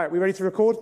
[0.00, 0.78] Right, we ready to record?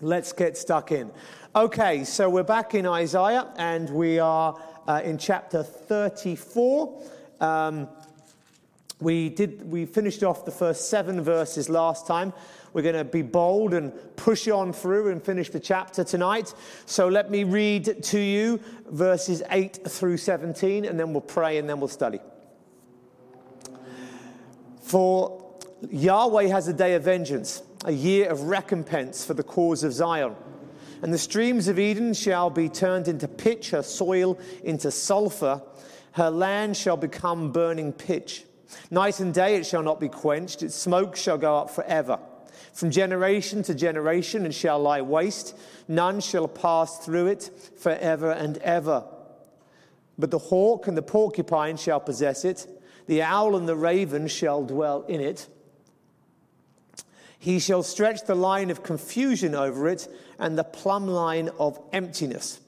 [0.00, 1.12] Let's get stuck in.
[1.54, 7.02] Okay, so we're back in Isaiah and we are uh, in chapter 34.
[7.42, 7.86] Um,
[9.00, 12.32] we did we finished off the first seven verses last time.
[12.72, 16.54] We're going to be bold and push on through and finish the chapter tonight.
[16.86, 21.68] So let me read to you verses 8 through 17 and then we'll pray and
[21.68, 22.20] then we'll study.
[24.80, 25.42] For
[25.90, 30.34] Yahweh has a day of vengeance, a year of recompense for the cause of Zion.
[31.02, 35.62] And the streams of Edom shall be turned into pitch, her soil into sulfur.
[36.12, 38.44] Her land shall become burning pitch.
[38.90, 42.18] Night and day it shall not be quenched, its smoke shall go up forever.
[42.72, 45.56] From generation to generation it shall lie waste,
[45.88, 49.04] none shall pass through it forever and ever.
[50.18, 52.66] But the hawk and the porcupine shall possess it,
[53.06, 55.46] the owl and the raven shall dwell in it.
[57.38, 62.60] He shall stretch the line of confusion over it and the plumb line of emptiness.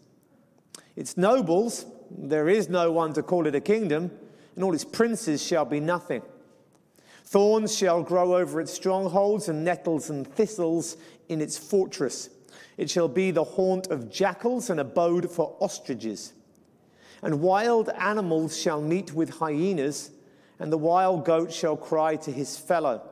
[0.94, 4.10] Its nobles, there is no one to call it a kingdom,
[4.55, 6.22] and all its princes shall be nothing.
[7.25, 10.97] Thorns shall grow over its strongholds, and nettles and thistles
[11.28, 12.30] in its fortress.
[12.77, 16.32] It shall be the haunt of jackals and abode for ostriches.
[17.22, 20.10] And wild animals shall meet with hyenas,
[20.58, 23.03] and the wild goat shall cry to his fellow.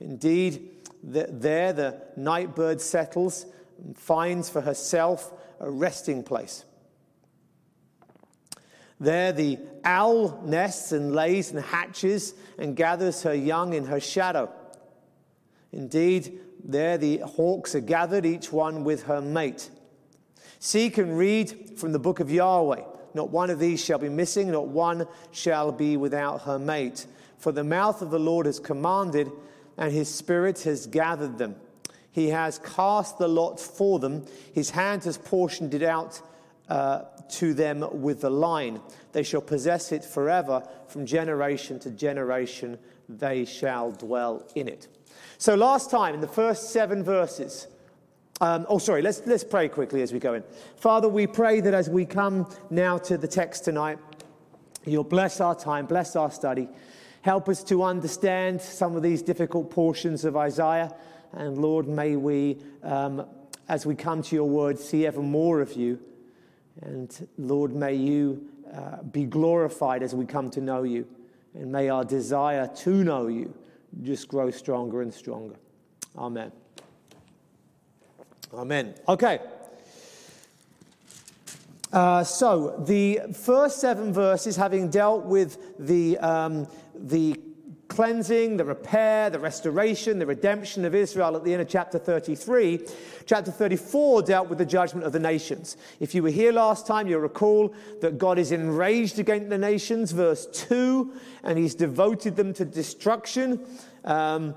[0.00, 0.70] Indeed,
[1.02, 3.46] there the night bird settles
[3.82, 6.64] and finds for herself a resting place.
[8.98, 14.50] There the owl nests and lays and hatches and gathers her young in her shadow.
[15.72, 19.70] Indeed, there the hawks are gathered, each one with her mate.
[20.58, 22.82] Seek and read from the book of Yahweh.
[23.14, 27.06] Not one of these shall be missing, not one shall be without her mate.
[27.38, 29.32] For the mouth of the Lord has commanded,
[29.76, 31.56] and his spirit has gathered them.
[32.12, 36.20] He has cast the lot for them, his hand has portioned it out
[36.68, 38.80] uh, to them with the line.
[39.12, 42.78] They shall possess it forever, from generation to generation,
[43.08, 44.88] they shall dwell in it.
[45.38, 47.66] So, last time, in the first seven verses,
[48.40, 50.42] um, oh, sorry, let's, let's pray quickly as we go in.
[50.76, 53.98] Father, we pray that as we come now to the text tonight,
[54.86, 56.68] you'll bless our time, bless our study.
[57.22, 60.94] Help us to understand some of these difficult portions of Isaiah.
[61.32, 63.26] And Lord, may we, um,
[63.68, 66.00] as we come to your word, see ever more of you.
[66.82, 71.06] And Lord, may you uh, be glorified as we come to know you.
[71.54, 73.54] And may our desire to know you
[74.02, 75.56] just grow stronger and stronger.
[76.16, 76.52] Amen.
[78.54, 78.94] Amen.
[79.08, 79.40] Okay.
[81.92, 86.68] Uh, so, the first seven verses, having dealt with the, um,
[87.08, 87.40] the
[87.90, 92.86] cleansing, the repair, the restoration, the redemption of Israel at the end of chapter 33,
[93.26, 95.76] chapter 34 dealt with the judgment of the nations.
[95.98, 100.12] If you were here last time, you'll recall that God is enraged against the nations,
[100.12, 101.12] verse 2,
[101.42, 103.66] and he's devoted them to destruction.
[104.04, 104.54] Um,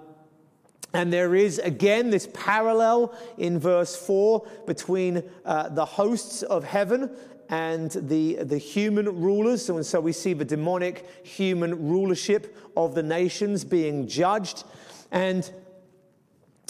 [0.93, 7.09] and there is again this parallel in verse 4 between uh, the hosts of heaven
[7.53, 9.69] and the, the human rulers.
[9.69, 14.63] And so we see the demonic human rulership of the nations being judged.
[15.11, 15.47] And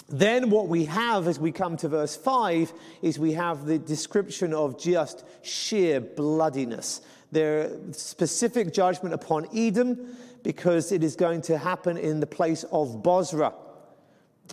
[0.10, 4.54] then what we have as we come to verse 5 is we have the description
[4.54, 7.00] of just sheer bloodiness.
[7.32, 13.02] There specific judgment upon Edom because it is going to happen in the place of
[13.02, 13.54] Bozrah.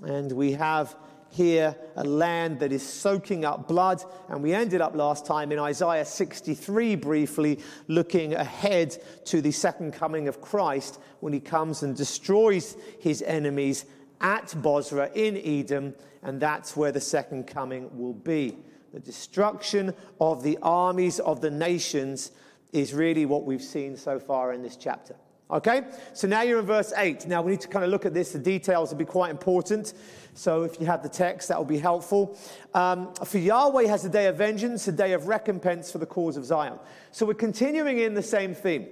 [0.04, 0.94] And we have
[1.30, 4.02] here a land that is soaking up blood.
[4.28, 8.96] And we ended up last time in Isaiah 63 briefly, looking ahead
[9.26, 13.86] to the second coming of Christ when he comes and destroys his enemies
[14.20, 15.94] at Bozrah in Edom.
[16.22, 18.58] And that's where the second coming will be.
[18.92, 22.32] The destruction of the armies of the nations
[22.72, 25.16] is really what we've seen so far in this chapter.
[25.50, 25.82] Okay?
[26.12, 27.26] So now you're in verse 8.
[27.26, 28.32] Now we need to kind of look at this.
[28.32, 29.94] The details will be quite important.
[30.34, 32.38] So if you have the text, that will be helpful.
[32.74, 36.36] Um, for Yahweh has a day of vengeance, a day of recompense for the cause
[36.36, 36.78] of Zion.
[37.12, 38.88] So we're continuing in the same theme.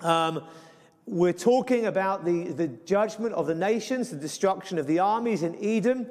[0.00, 0.44] Um,
[1.06, 5.56] we're talking about the, the judgment of the nations, the destruction of the armies in
[5.62, 6.06] Edom,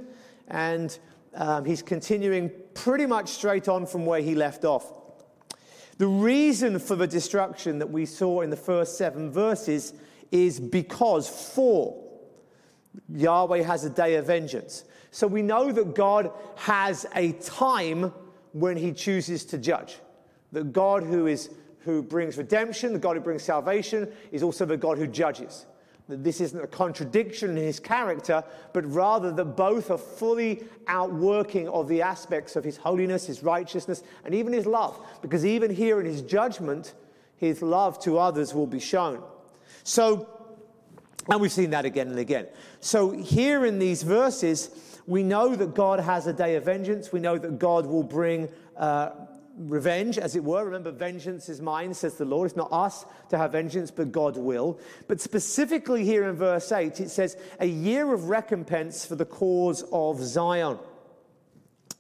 [0.48, 0.98] and
[1.36, 4.92] um, he's continuing pretty much straight on from where he left off.
[5.98, 9.94] The reason for the destruction that we saw in the first seven verses
[10.32, 12.09] is because for
[13.14, 14.84] Yahweh has a day of vengeance.
[15.12, 18.14] So we know that God has a time
[18.54, 19.98] when he chooses to judge.
[20.52, 21.50] That God who is
[21.80, 25.66] who brings redemption, the God who brings salvation, is also the God who judges.
[26.10, 28.44] that this isn't a contradiction in his character,
[28.74, 34.02] but rather that both are fully outworking of the aspects of his holiness, his righteousness,
[34.26, 35.00] and even his love.
[35.22, 36.96] Because even here in his judgment,
[37.38, 39.24] his love to others will be shown.
[39.84, 40.28] So,
[41.30, 42.48] and we've seen that again and again.
[42.80, 44.70] So, here in these verses,
[45.06, 47.12] we know that God has a day of vengeance.
[47.12, 49.12] We know that God will bring uh,
[49.60, 50.64] revenge, as it were.
[50.64, 52.48] Remember, vengeance is mine, says the Lord.
[52.48, 54.80] It's not us to have vengeance, but God will.
[55.08, 59.84] But specifically here in verse 8, it says, a year of recompense for the cause
[59.92, 60.80] of Zion.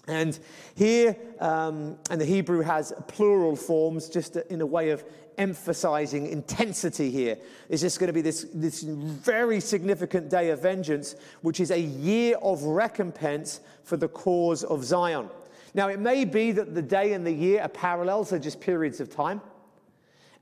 [0.07, 0.39] And
[0.75, 5.03] here, um, and the Hebrew has plural forms just in a way of
[5.39, 7.38] emphasizing intensity here.
[7.69, 11.80] Is just going to be this, this very significant day of vengeance, which is a
[11.80, 15.30] year of recompense for the cause of Zion.
[15.74, 19.00] Now, it may be that the day and the year are parallels, they're just periods
[19.00, 19.41] of time.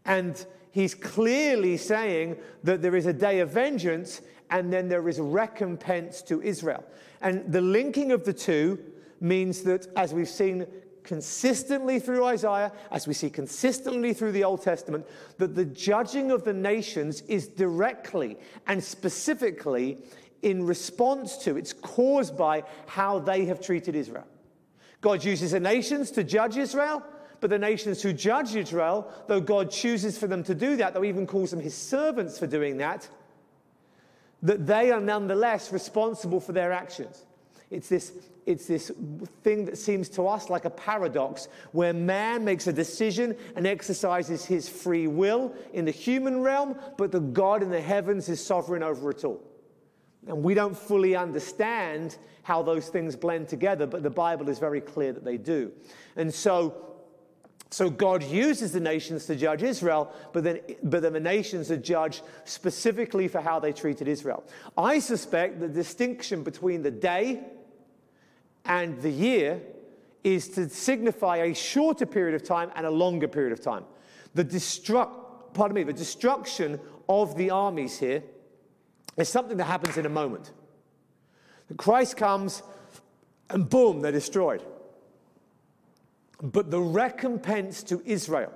[0.06, 5.20] And he's clearly saying that there is a day of vengeance and then there is
[5.20, 6.84] recompense to Israel.
[7.22, 8.80] And the linking of the two
[9.20, 10.66] means that, as we've seen
[11.08, 15.08] consistently through Isaiah, as we see consistently through the Old Testament,
[15.38, 18.38] that the judging of the nations is directly
[18.68, 19.98] and specifically
[20.44, 24.28] in response to, it's caused by how they have treated Israel.
[25.02, 27.04] God uses the nations to judge Israel,
[27.40, 31.02] but the nations who judge Israel, though God chooses for them to do that, though
[31.02, 33.08] he even calls them his servants for doing that,
[34.44, 37.26] that they are nonetheless responsible for their actions.
[37.72, 38.12] It's this,
[38.48, 38.92] it's this
[39.44, 44.46] thing that seems to us like a paradox where man makes a decision and exercises
[44.46, 48.84] his free will in the human realm, but the God in the heavens is sovereign
[48.84, 49.44] over it all.
[50.28, 54.80] And we don't fully understand how those things blend together, but the Bible is very
[54.80, 55.74] clear that they do.
[56.16, 56.74] And so,
[57.70, 61.78] so God uses the nations to judge Israel, but then, but then the nations are
[61.78, 64.46] judged specifically for how they treated Israel.
[64.78, 67.44] I suspect the distinction between the day
[68.68, 69.62] and the year
[70.24, 73.86] is to signify a shorter period of time and a longer period of time.
[74.36, 76.80] The destruct, pardon me, the destruction
[77.10, 78.24] of the armies here
[79.16, 80.52] is something that happens in a moment.
[81.78, 82.62] Christ comes
[83.50, 84.64] and boom, they're destroyed.
[86.42, 88.54] But the recompense to Israel,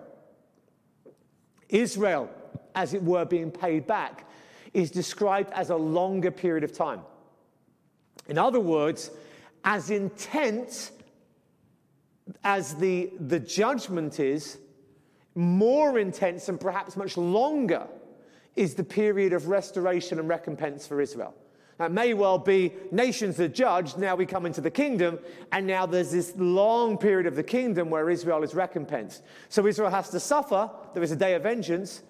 [1.70, 2.30] Israel,
[2.76, 4.30] as it were, being paid back,
[4.74, 7.02] is described as a longer period of time.
[8.28, 9.10] In other words,
[9.64, 10.92] as intense
[12.44, 14.58] as the, the judgment is,
[15.36, 17.88] more intense and perhaps much longer
[18.56, 21.34] is the period of restoration and recompense for Israel.
[21.78, 25.18] That may well be nations are judged, now we come into the kingdom,
[25.52, 29.24] and now there's this long period of the kingdom where Israel is recompensed.
[29.50, 32.04] So Israel has to suffer, there is a day of vengeance.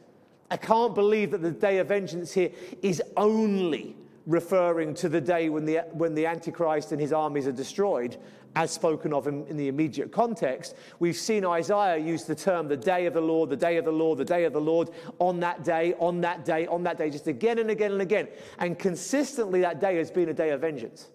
[0.50, 2.52] I can't believe that the day of vengeance here
[2.82, 3.96] is only
[4.26, 8.18] referring to the day when the, when the Antichrist and his armies are destroyed
[8.56, 10.76] as spoken of in, in, the immediate context.
[11.00, 13.92] We've seen Isaiah use the term the day of the Lord, the day of the
[13.92, 14.90] Lord, the day of the Lord,
[15.20, 18.28] on that day, on that day, on that day, just again and again and again.
[18.60, 21.08] And consistently, that day has been a day of vengeance.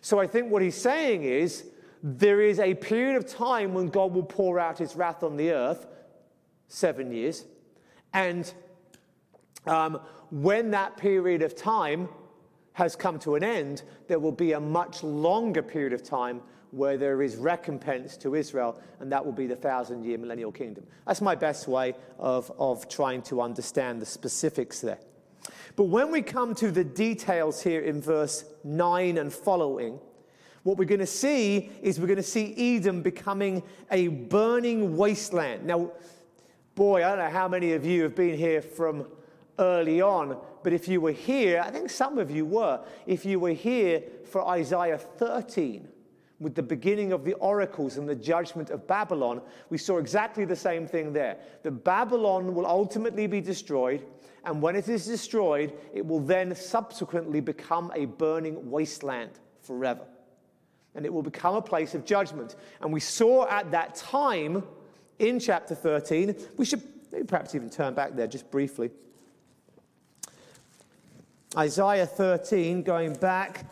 [0.00, 1.66] So I think what he's saying is
[2.02, 5.52] there is a period of time when God will pour out his wrath on the
[5.52, 5.86] earth,
[6.68, 7.44] seven years.
[8.12, 8.52] And
[9.66, 10.00] um,
[10.30, 12.08] when that period of time
[12.74, 16.40] has come to an end, there will be a much longer period of time
[16.70, 20.84] where there is recompense to Israel, and that will be the thousand year millennial kingdom.
[21.06, 24.98] That's my best way of, of trying to understand the specifics there.
[25.76, 30.00] But when we come to the details here in verse 9 and following,
[30.64, 35.64] what we're going to see is we're going to see Edom becoming a burning wasteland.
[35.64, 35.92] Now,
[36.74, 39.06] boy, I don't know how many of you have been here from
[39.58, 43.38] early on, but if you were here, I think some of you were, if you
[43.38, 45.88] were here for Isaiah 13,
[46.40, 50.56] with the beginning of the oracles and the judgment of Babylon, we saw exactly the
[50.56, 51.38] same thing there.
[51.62, 54.04] That Babylon will ultimately be destroyed,
[54.44, 59.30] and when it is destroyed, it will then subsequently become a burning wasteland
[59.62, 60.04] forever.
[60.94, 62.56] And it will become a place of judgment.
[62.80, 64.64] And we saw at that time
[65.18, 66.82] in chapter 13, we should
[67.26, 68.90] perhaps even turn back there just briefly.
[71.56, 73.64] Isaiah 13, going back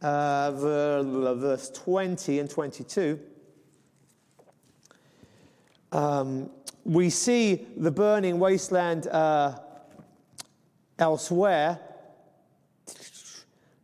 [0.00, 3.20] uh, verse 20 and 22,
[5.92, 6.50] um,
[6.84, 9.56] we see the burning wasteland uh,
[10.98, 11.78] elsewhere.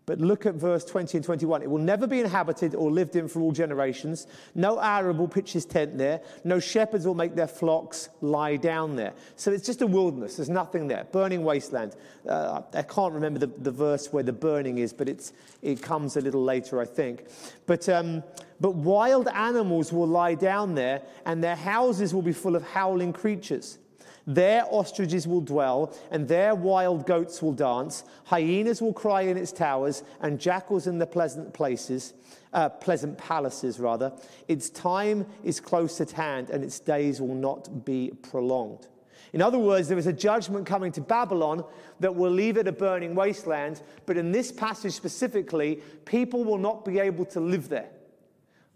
[0.08, 1.60] But look at verse 20 and 21.
[1.60, 4.26] It will never be inhabited or lived in for all generations.
[4.54, 6.22] No Arab will pitch his tent there.
[6.44, 9.12] No shepherds will make their flocks lie down there.
[9.36, 10.36] So it's just a wilderness.
[10.36, 11.04] There's nothing there.
[11.12, 11.94] Burning wasteland.
[12.26, 16.16] Uh, I can't remember the, the, verse where the burning is, but it's, it comes
[16.16, 17.26] a little later, I think.
[17.66, 18.22] But, um,
[18.62, 23.12] but wild animals will lie down there, and their houses will be full of howling
[23.12, 23.76] creatures.
[24.28, 28.04] There ostriches will dwell, and there wild goats will dance.
[28.25, 32.12] Hyenas will cry in its towers, and jackals in the pleasant places,
[32.52, 34.12] uh, pleasant palaces, rather.
[34.47, 38.88] Its time is close at hand, and its days will not be prolonged.
[39.32, 41.64] In other words, there is a judgment coming to Babylon
[42.00, 46.85] that will leave it a burning wasteland, but in this passage specifically, people will not
[46.85, 47.88] be able to live there.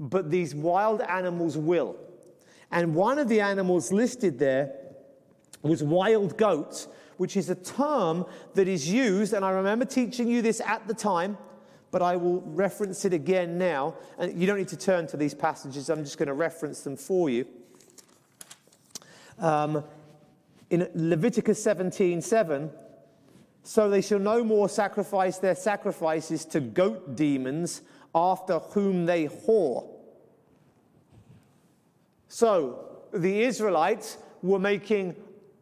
[0.00, 1.99] But these wild animals will.
[2.71, 4.78] And one of the animals listed there
[5.62, 10.42] was wild goat, which is a term that is used, and I remember teaching you
[10.42, 11.38] this at the time,
[11.90, 13.95] but I will reference it again now.
[14.19, 16.97] And you don't need to turn to these passages, I'm just going to reference them
[16.97, 17.47] for you.
[19.38, 19.85] Um,
[20.71, 22.71] in Leviticus 17 7,
[23.62, 27.83] so they shall no more sacrifice their sacrifices to goat demons
[28.14, 29.88] after whom they whore.
[32.28, 35.14] So the Israelites were making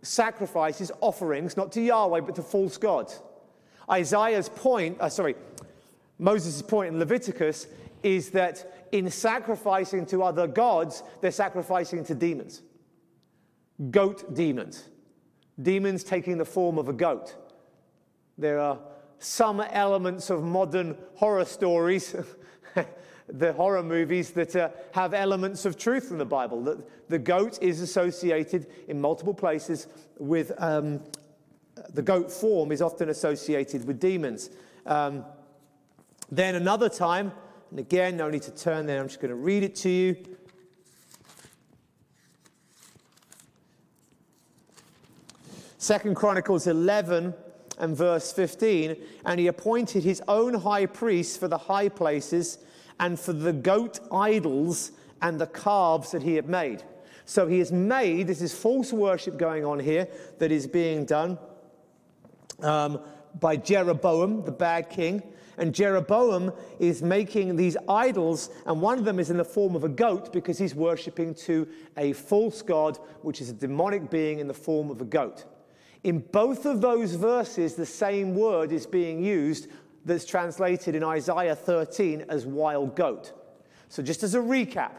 [0.03, 3.23] sacrifices, offerings, not to Yahweh, but to false gods.
[3.91, 5.35] Isaiah's point, uh, sorry,
[6.19, 7.67] Moses' point in Leviticus
[8.03, 12.63] is that in sacrificing to other gods, they're sacrificing to demons.
[13.91, 14.85] Goat demons.
[15.61, 17.35] Demons taking the form of a goat.
[18.39, 18.79] There are
[19.19, 22.15] some elements of modern horror stories
[23.33, 26.63] the horror movies that uh, have elements of truth from the Bible.
[26.63, 29.87] That the goat is associated in multiple places
[30.19, 31.01] with um,
[31.95, 34.51] the goat form is often associated with demons.
[34.87, 35.25] Um,
[36.31, 37.33] then another time,
[37.71, 40.17] and again, no need to turn there, I'm just going to read it to you.
[45.79, 47.35] Second Chronicles 11
[47.79, 52.59] and verse 15, and he appointed his own high priests for the high places
[53.01, 54.93] and for the goat idols
[55.23, 56.85] and the calves that he had made.
[57.25, 60.07] So he has made, this is false worship going on here
[60.39, 61.39] that is being done
[62.61, 63.01] um,
[63.41, 65.23] by Jeroboam, the bad king.
[65.57, 69.85] And Jeroboam is making these idols, and one of them is in the form of
[69.85, 74.49] a goat because he's worshipping to a false god, which is a demonic being in
[74.49, 75.45] the form of a goat.
[76.03, 79.69] In both of those verses, the same word is being used
[80.05, 83.33] that's translated in Isaiah 13 as wild goat.
[83.89, 84.93] So, just as a recap,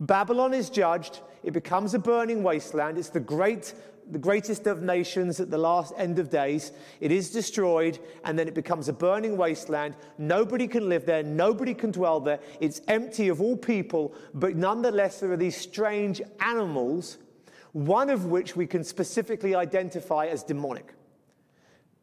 [0.00, 2.98] Babylon is judged, it becomes a burning wasteland.
[2.98, 3.72] It's the, great,
[4.10, 6.72] the greatest of nations at the last end of days.
[7.00, 9.96] It is destroyed, and then it becomes a burning wasteland.
[10.18, 12.40] Nobody can live there, nobody can dwell there.
[12.60, 17.16] It's empty of all people, but nonetheless, there are these strange animals,
[17.72, 20.95] one of which we can specifically identify as demonic.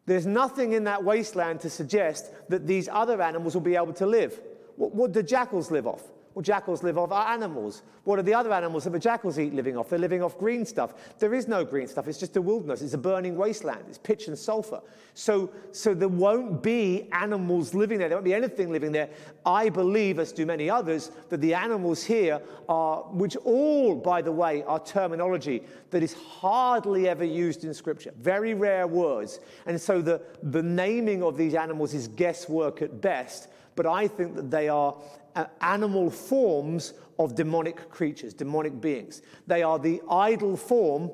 [0.05, 4.05] There's nothing in that wasteland to suggest that these other animals will be able to
[4.05, 4.39] live.
[4.75, 6.03] What, what do jackals live off?
[6.33, 7.83] Well, jackals live off our animals.
[8.05, 9.89] What are the other animals that the jackals eat living off?
[9.89, 10.93] They're living off green stuff.
[11.19, 12.07] There is no green stuff.
[12.07, 12.81] It's just a wilderness.
[12.81, 13.85] It's a burning wasteland.
[13.87, 14.81] It's pitch and sulfur.
[15.13, 18.09] So, so there won't be animals living there.
[18.09, 19.09] There won't be anything living there.
[19.45, 24.31] I believe, as do many others, that the animals here are, which all, by the
[24.31, 28.11] way, are terminology that is hardly ever used in Scripture.
[28.17, 29.39] Very rare words.
[29.67, 34.35] And so the, the naming of these animals is guesswork at best but I think
[34.35, 34.95] that they are
[35.35, 39.21] uh, animal forms of demonic creatures, demonic beings.
[39.47, 41.11] They are the idol form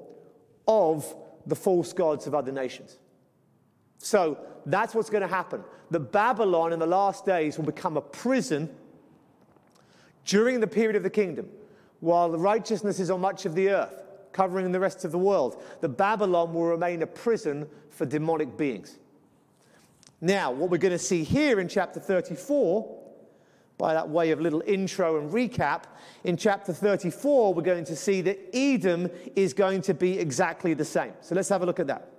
[0.67, 2.99] of the false gods of other nations.
[3.97, 5.63] So that's what's going to happen.
[5.91, 8.69] The Babylon in the last days will become a prison
[10.25, 11.49] during the period of the kingdom,
[11.99, 15.63] while the righteousness is on much of the earth, covering the rest of the world.
[15.81, 18.99] The Babylon will remain a prison for demonic beings.
[20.21, 22.97] Now, what we're going to see here in chapter 34,
[23.77, 25.83] by that way of little intro and recap,
[26.25, 30.83] in chapter 34, we're going to see that Edom is going to be exactly the
[30.83, 31.13] same.
[31.21, 32.11] So let's have a look at that.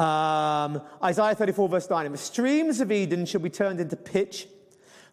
[0.00, 2.06] Um, Isaiah 34, verse 9.
[2.06, 4.46] And the streams of Edom shall be turned into pitch,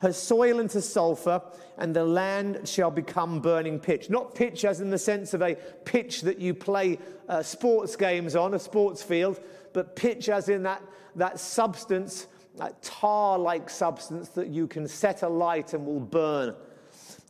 [0.01, 1.41] her soil into sulfur,
[1.79, 4.10] and the land shall become burning pitch.
[4.12, 8.36] Not pitch as in the sense of a pitch that you play uh, sports games
[8.36, 9.39] on, a sports field,
[9.74, 10.82] but pitch as in that
[11.16, 16.56] that substance, that tar like substance that you can set alight and will burn.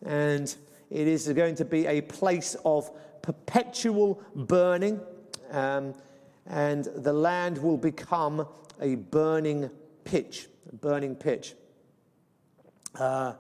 [0.06, 0.54] And
[0.90, 2.90] it is going to be a place of
[3.22, 5.00] perpetual burning,
[5.52, 5.94] um,
[6.48, 8.48] and the land will become
[8.82, 9.70] a burning
[10.04, 10.48] pitch.
[10.72, 11.56] a burning pitch.
[12.96, 13.34] Uh,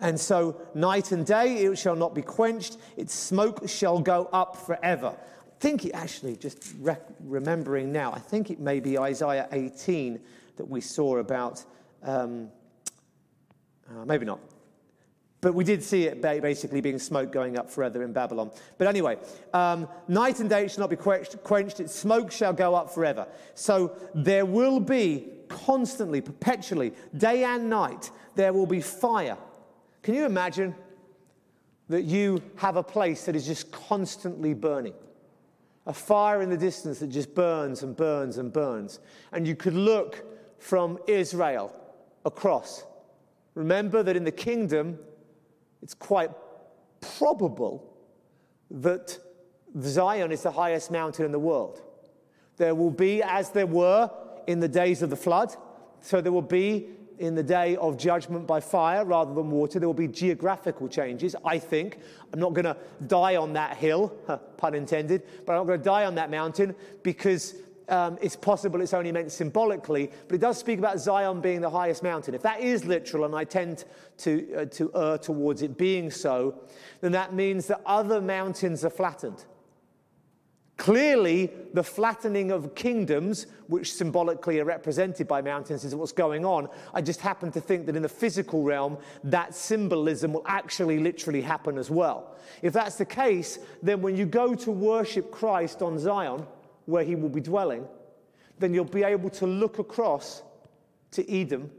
[0.00, 4.56] and so, night and day it shall not be quenched, its smoke shall go up
[4.56, 5.14] forever.
[5.60, 6.74] Think it actually, just
[7.20, 10.18] remembering now, I think it may be Isaiah 18
[10.56, 11.64] that we saw about,
[12.02, 12.48] um,
[13.88, 14.40] uh, maybe not.
[15.42, 18.50] But we did see it basically being smoke going up forever in Babylon.
[18.76, 19.16] But anyway,
[19.54, 23.26] um, night and day shall not be quenched, quenched, its smoke shall go up forever.
[23.54, 29.38] So there will be constantly, perpetually, day and night, there will be fire
[30.02, 30.74] can you imagine
[31.88, 34.94] that you have a place that is just constantly burning?
[35.86, 39.00] A fire in the distance that just burns and burns and burns.
[39.32, 40.24] And you could look
[40.58, 41.74] from Israel
[42.24, 42.84] across.
[43.54, 44.98] Remember that in the kingdom,
[45.82, 46.30] it's quite
[47.00, 47.96] probable
[48.70, 49.18] that
[49.80, 51.82] Zion is the highest mountain in the world.
[52.56, 54.10] There will be, as there were
[54.46, 55.54] in the days of the flood,
[56.00, 56.88] so there will be
[57.20, 59.78] in the day of judgment by fire rather than water.
[59.78, 61.98] There will be geographical changes, I think.
[62.32, 64.08] I'm not going to die on that hill,
[64.56, 67.56] pun intended, but I'm not going to die on that mountain because
[67.90, 71.68] um, it's possible it's only meant symbolically, but it does speak about Zion being the
[71.68, 72.34] highest mountain.
[72.34, 73.84] If that is literal, and I tend
[74.18, 76.54] to, uh, to err towards it being so,
[77.00, 79.44] then that means that other mountains are flattened.
[80.80, 86.70] Clearly, the flattening of kingdoms, which symbolically are represented by mountains, is what's going on.
[86.94, 91.42] I just happen to think that in the physical realm, that symbolism will actually literally
[91.42, 92.34] happen as well.
[92.62, 96.46] If that's the case, then when you go to worship Christ on Zion,
[96.86, 97.86] where he will be dwelling,
[98.58, 100.42] then you'll be able to look across
[101.10, 101.70] to Edom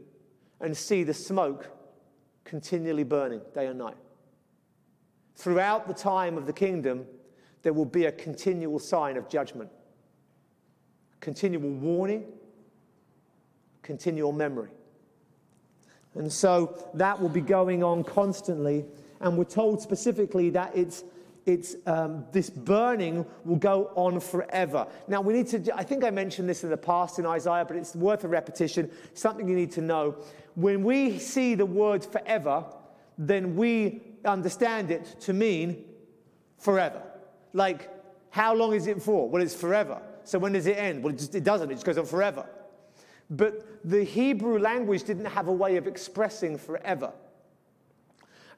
[0.60, 1.68] and see the smoke
[2.44, 3.96] continually burning day and night.
[5.34, 7.04] Throughout the time of the kingdom,
[7.62, 9.70] there will be a continual sign of judgment,
[11.20, 12.24] continual warning,
[13.82, 14.70] continual memory.
[16.14, 18.84] And so that will be going on constantly.
[19.20, 21.04] And we're told specifically that it's,
[21.46, 24.86] it's, um, this burning will go on forever.
[25.08, 27.76] Now, we need to, I think I mentioned this in the past in Isaiah, but
[27.76, 30.16] it's worth a repetition, something you need to know.
[30.54, 32.64] When we see the word forever,
[33.16, 35.84] then we understand it to mean
[36.58, 37.02] forever.
[37.52, 37.90] Like,
[38.30, 39.28] how long is it for?
[39.28, 40.00] Well, it's forever.
[40.24, 41.02] So when does it end?
[41.02, 42.46] Well, it, just, it doesn't, it just goes on forever.
[43.30, 47.12] But the Hebrew language didn't have a way of expressing forever.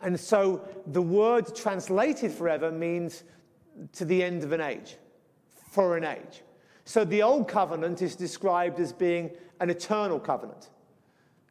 [0.00, 3.24] And so the word translated forever means
[3.92, 4.96] to the end of an age,
[5.70, 6.42] for an age.
[6.85, 9.30] So the old covenant is described as being
[9.61, 10.68] an eternal covenant.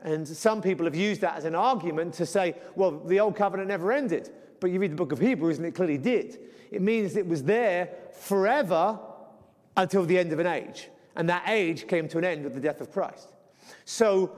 [0.02, 3.70] And some people have used that as an argument to say, well, the old covenant
[3.70, 4.30] never ended.
[4.64, 6.40] But you read the book of Hebrews and it clearly did.
[6.72, 8.98] It means it was there forever
[9.76, 10.88] until the end of an age.
[11.18, 13.34] And that age came to an end with the death of Christ.
[13.84, 14.32] So,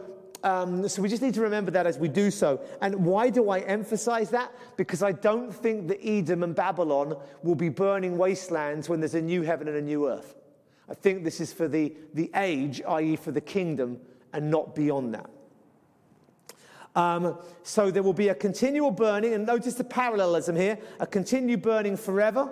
[0.44, 2.60] um, so we just need to remember that as we do so.
[2.82, 4.52] And why do I emphasize that?
[4.78, 9.22] Because I don't think that Edom and Babylon will be burning wastelands when there's a
[9.22, 10.34] new heaven and a new earth.
[10.90, 14.00] I think this is for the, the age, i.e., for the kingdom,
[14.34, 15.30] and not beyond that.
[16.96, 21.62] Um, so there will be a continual burning, and notice the parallelism here a continued
[21.62, 22.50] burning forever,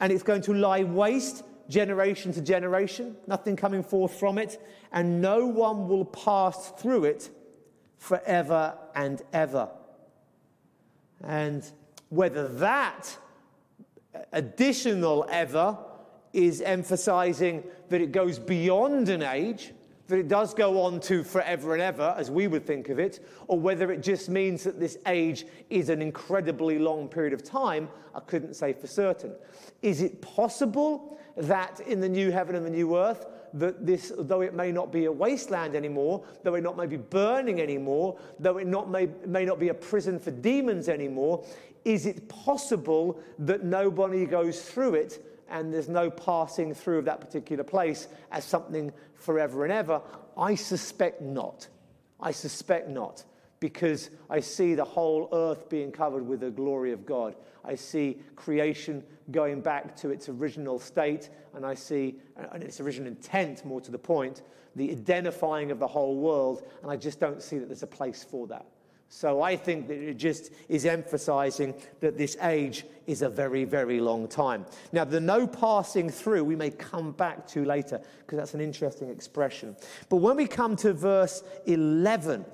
[0.00, 4.60] and it's going to lie waste generation to generation, nothing coming forth from it,
[4.92, 7.30] and no one will pass through it
[7.98, 9.68] forever and ever.
[11.22, 11.68] And
[12.10, 13.16] whether that
[14.32, 15.78] additional ever
[16.32, 19.72] is emphasizing that it goes beyond an age
[20.08, 23.24] that it does go on to forever and ever, as we would think of it,
[23.46, 27.88] or whether it just means that this age is an incredibly long period of time,
[28.14, 29.34] I couldn't say for certain.
[29.82, 34.40] Is it possible that in the new heaven and the new earth, that this, though
[34.40, 38.58] it may not be a wasteland anymore, though it not may be burning anymore, though
[38.58, 41.44] it not may, may not be a prison for demons anymore,
[41.84, 47.20] is it possible that nobody goes through it and there's no passing through of that
[47.20, 50.00] particular place as something forever and ever?
[50.36, 51.68] I suspect not.
[52.20, 53.24] I suspect not,
[53.60, 57.36] because I see the whole earth being covered with the glory of God.
[57.64, 62.16] I see creation going back to its original state, and I see
[62.52, 64.42] and its original intent, more to the point,
[64.76, 68.24] the identifying of the whole world, and I just don't see that there's a place
[68.28, 68.66] for that.
[69.08, 74.00] So I think that it just is emphasizing that this age is a very, very
[74.00, 74.66] long time.
[74.92, 79.08] Now, the no passing through, we may come back to later because that's an interesting
[79.10, 79.76] expression.
[80.08, 82.44] But when we come to verse 11,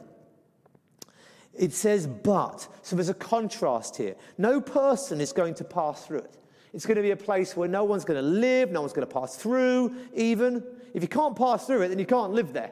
[1.58, 2.68] it says, but.
[2.82, 4.16] So there's a contrast here.
[4.38, 6.36] No person is going to pass through it.
[6.72, 9.06] It's going to be a place where no one's going to live, no one's going
[9.06, 10.62] to pass through, even.
[10.94, 12.70] If you can't pass through it, then you can't live there.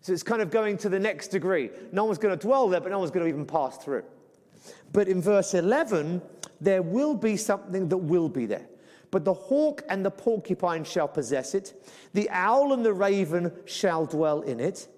[0.00, 1.70] So it's kind of going to the next degree.
[1.92, 4.04] No one's going to dwell there, but no one's going to even pass through.
[4.92, 6.22] But in verse 11,
[6.60, 8.66] there will be something that will be there.
[9.10, 11.74] But the hawk and the porcupine shall possess it,
[12.12, 14.88] the owl and the raven shall dwell in it.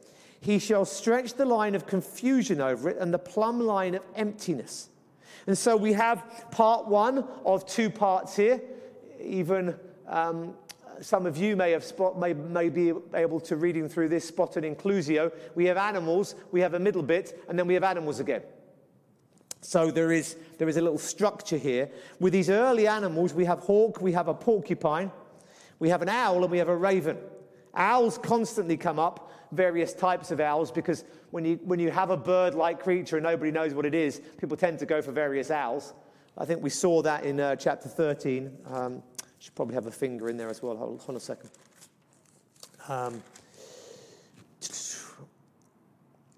[0.41, 4.89] He shall stretch the line of confusion over it and the plumb line of emptiness.
[5.47, 8.61] And so we have part one of two parts here.
[9.21, 9.77] Even
[10.09, 10.55] um,
[11.03, 14.57] some of you may, have spot, may, may be able to reading through this spot
[14.57, 15.33] an inclusio.
[15.55, 18.43] We have animals, we have a middle bit, and then we have animals again.
[19.61, 21.91] So there is, there is a little structure here.
[22.21, 25.11] With these early animals, we have hawk, we have a porcupine,
[25.79, 27.19] we have an owl, and we have a raven.
[27.75, 32.17] Owls constantly come up, various types of owls, because when you, when you have a
[32.17, 35.51] bird like creature and nobody knows what it is, people tend to go for various
[35.51, 35.95] owls.
[36.39, 38.57] I think we saw that in uh, chapter 13.
[38.67, 39.03] Um,
[39.43, 40.77] should probably have a finger in there as well.
[40.77, 41.51] Hold on a second.
[42.89, 43.21] Um,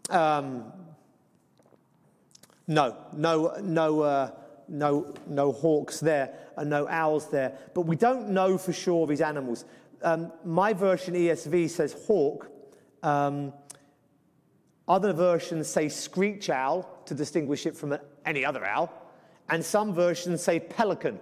[0.09, 0.73] um,
[2.67, 4.31] no, no, no, uh,
[4.69, 7.59] no, no hawks there and no owls there.
[7.75, 9.67] But we don't know for sure these animals.
[10.03, 12.49] Um, my version ESV says hawk.
[13.03, 13.53] Um,
[14.89, 18.91] other versions say screech owl to distinguish it from any other owl.
[19.51, 21.21] And some versions say pelican.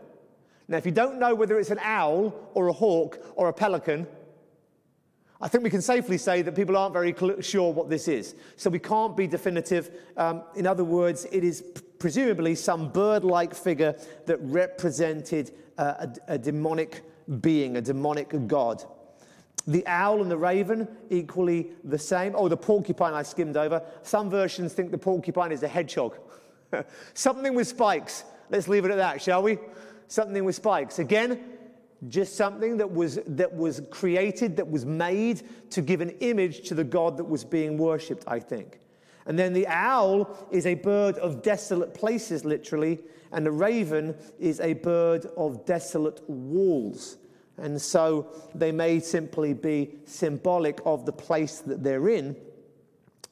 [0.72, 4.06] Now, if you don't know whether it's an owl or a hawk or a pelican,
[5.38, 8.34] I think we can safely say that people aren't very sure what this is.
[8.56, 9.90] So we can't be definitive.
[10.16, 11.62] Um, in other words, it is
[11.98, 17.02] presumably some bird like figure that represented uh, a, a demonic
[17.42, 18.82] being, a demonic god.
[19.66, 22.32] The owl and the raven, equally the same.
[22.34, 23.82] Oh, the porcupine I skimmed over.
[24.04, 26.16] Some versions think the porcupine is a hedgehog.
[27.12, 28.24] Something with spikes.
[28.48, 29.58] Let's leave it at that, shall we?
[30.12, 30.98] Something with spikes.
[30.98, 31.42] Again,
[32.06, 36.74] just something that was, that was created, that was made to give an image to
[36.74, 38.80] the God that was being worshipped, I think.
[39.24, 43.00] And then the owl is a bird of desolate places, literally,
[43.32, 47.16] and the raven is a bird of desolate walls.
[47.56, 52.36] And so they may simply be symbolic of the place that they're in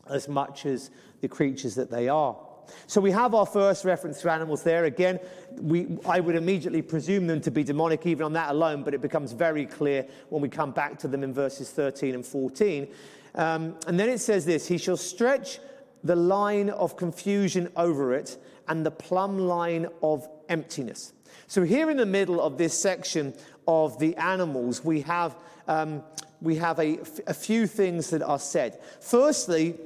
[0.08, 0.90] as much as
[1.20, 2.38] the creatures that they are.
[2.86, 4.84] So we have our first reference to animals there.
[4.84, 5.20] Again,
[5.60, 9.00] we, I would immediately presume them to be demonic even on that alone, but it
[9.00, 12.88] becomes very clear when we come back to them in verses 13 and 14.
[13.34, 15.60] Um, and then it says this He shall stretch
[16.02, 18.36] the line of confusion over it
[18.68, 21.12] and the plumb line of emptiness.
[21.46, 23.34] So, here in the middle of this section
[23.66, 25.36] of the animals, we have,
[25.68, 26.02] um,
[26.40, 28.78] we have a, a few things that are said.
[29.00, 29.76] Firstly,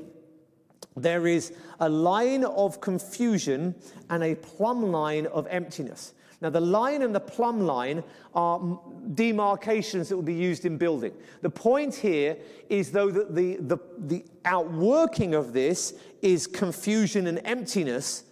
[0.96, 3.74] there is a line of confusion
[4.10, 6.14] and a plumb line of emptiness.
[6.40, 8.04] Now, the line and the plumb line
[8.34, 8.78] are
[9.14, 11.12] demarcations that will be used in building.
[11.40, 12.36] The point here
[12.68, 18.24] is, though, that the, the, the outworking of this is confusion and emptiness,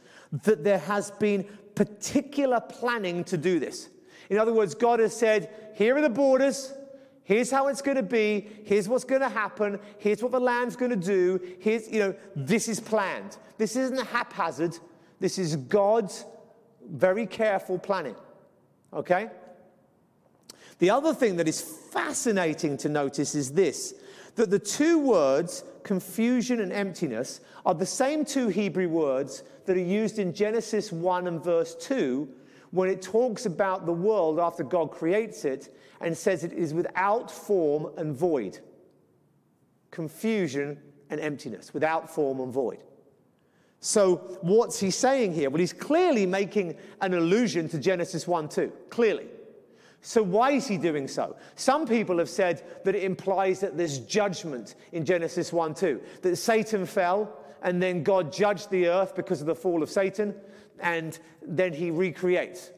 [0.45, 3.89] that there has been particular planning to do this.
[4.29, 6.75] In other words, God has said, here are the borders,
[7.25, 8.49] Here's how it's going to be.
[8.65, 9.79] Here's what's going to happen.
[9.99, 11.41] Here's what the land's going to do.
[11.61, 13.37] Here's, you know, this is planned.
[13.59, 14.77] This isn't a haphazard.
[15.21, 16.25] This is God's
[16.91, 18.17] very careful planning.
[18.93, 19.31] Okay?
[20.81, 23.95] The other thing that is fascinating to notice is this
[24.35, 29.81] that the two words, confusion and emptiness, are the same two Hebrew words that are
[29.81, 32.27] used in Genesis 1 and verse 2
[32.73, 37.31] when it talks about the world after God creates it and says it is without
[37.31, 38.59] form and void.
[39.91, 40.79] Confusion
[41.11, 42.83] and emptiness, without form and void.
[43.81, 45.51] So, what's he saying here?
[45.51, 49.27] Well, he's clearly making an allusion to Genesis 1 2, clearly.
[50.01, 51.37] So, why is he doing so?
[51.57, 56.37] Some people have said that it implies that there's judgment in Genesis 1 2, that
[56.37, 60.35] Satan fell and then God judged the earth because of the fall of Satan,
[60.81, 62.71] and then he recreates.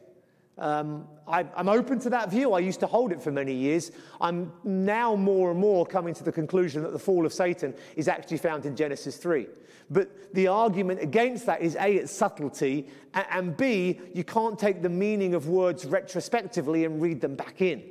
[0.56, 2.52] Um, I, am open to that view.
[2.52, 3.90] I used to hold it for many years.
[4.20, 8.06] I'm now more and more coming to the conclusion that the fall of Satan is
[8.06, 9.48] actually found in Genesis 3.
[9.90, 14.88] But the argument against that is A, it's subtlety, and, B, you can't take the
[14.88, 17.82] meaning of words retrospectively and read them back in.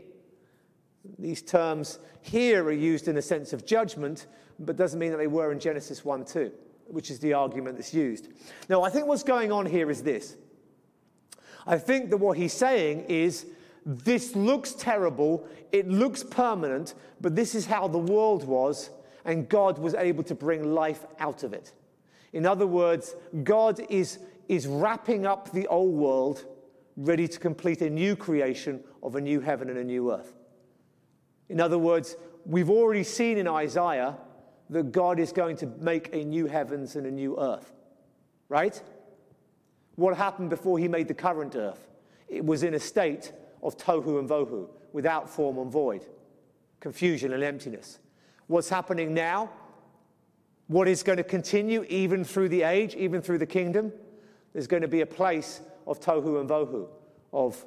[1.19, 4.27] These terms here are used in a sense of judgment,
[4.59, 6.51] but doesn't mean that they were in Genesis 1 2,
[6.87, 8.29] which is the argument that's used.
[8.69, 10.35] Now, I think what's going on here is this.
[11.65, 13.45] I think that what he's saying is
[13.85, 18.89] this looks terrible, it looks permanent, but this is how the world was,
[19.25, 21.73] and God was able to bring life out of it.
[22.33, 26.45] In other words, God is, is wrapping up the old world,
[26.97, 30.33] ready to complete a new creation of a new heaven and a new earth.
[31.49, 32.15] In other words,
[32.45, 34.17] we've already seen in Isaiah
[34.69, 37.71] that God is going to make a new heavens and a new earth.
[38.49, 38.81] Right?
[39.95, 41.87] What happened before he made the current earth?
[42.27, 46.05] It was in a state of tohu and vohu, without form and void,
[46.79, 47.99] confusion and emptiness.
[48.47, 49.49] What's happening now?
[50.67, 53.91] What is going to continue even through the age, even through the kingdom?
[54.53, 56.87] There's going to be a place of tohu and vohu,
[57.31, 57.63] of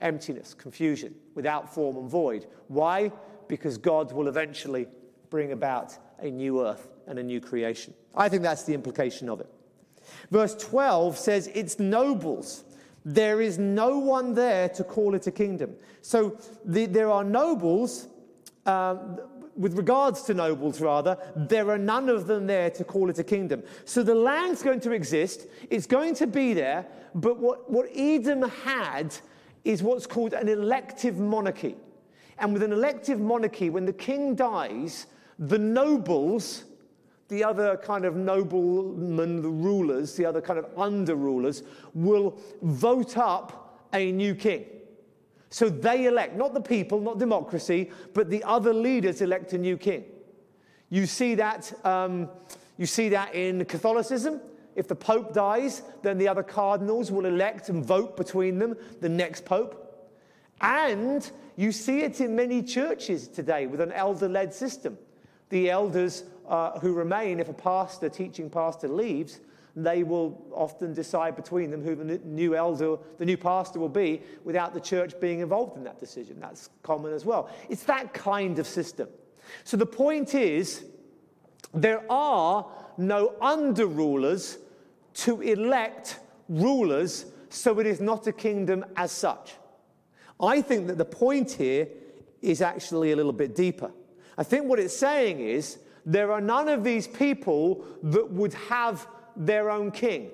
[0.00, 2.46] emptiness, confusion, without form and void.
[2.68, 3.12] Why?
[3.48, 4.86] Because God will eventually
[5.30, 7.94] bring about a new earth and a new creation.
[8.14, 9.48] I think that's the implication of it.
[10.30, 12.64] Verse 12 says, It's nobles.
[13.04, 15.74] There is no one there to call it a kingdom.
[16.02, 18.08] So the, there are nobles,
[18.66, 19.18] um,
[19.56, 23.24] with regards to nobles rather, there are none of them there to call it a
[23.24, 23.62] kingdom.
[23.84, 28.48] So the land's going to exist, it's going to be there, but what, what Edom
[28.48, 29.14] had
[29.64, 31.76] is what's called an elective monarchy.
[32.38, 35.06] And with an elective monarchy, when the king dies,
[35.40, 36.64] the nobles,
[37.28, 41.62] the other kind of noblemen, the rulers, the other kind of under rulers,
[41.94, 44.66] will vote up a new king.
[45.48, 49.76] So they elect, not the people, not democracy, but the other leaders elect a new
[49.76, 50.04] king.
[50.90, 52.28] You see that, um,
[52.76, 54.40] you see that in Catholicism.
[54.76, 59.08] If the Pope dies, then the other cardinals will elect and vote between them the
[59.08, 59.86] next Pope.
[60.60, 64.98] And you see it in many churches today with an elder led system.
[65.50, 69.40] The elders uh, who remain, if a pastor, teaching pastor, leaves,
[69.76, 74.22] they will often decide between them who the new elder, the new pastor will be
[74.44, 76.40] without the church being involved in that decision.
[76.40, 77.50] That's common as well.
[77.68, 79.08] It's that kind of system.
[79.64, 80.84] So the point is,
[81.72, 84.58] there are no under rulers
[85.14, 89.54] to elect rulers, so it is not a kingdom as such.
[90.40, 91.88] I think that the point here
[92.42, 93.92] is actually a little bit deeper.
[94.38, 99.06] I think what it's saying is there are none of these people that would have
[99.36, 100.30] their own king.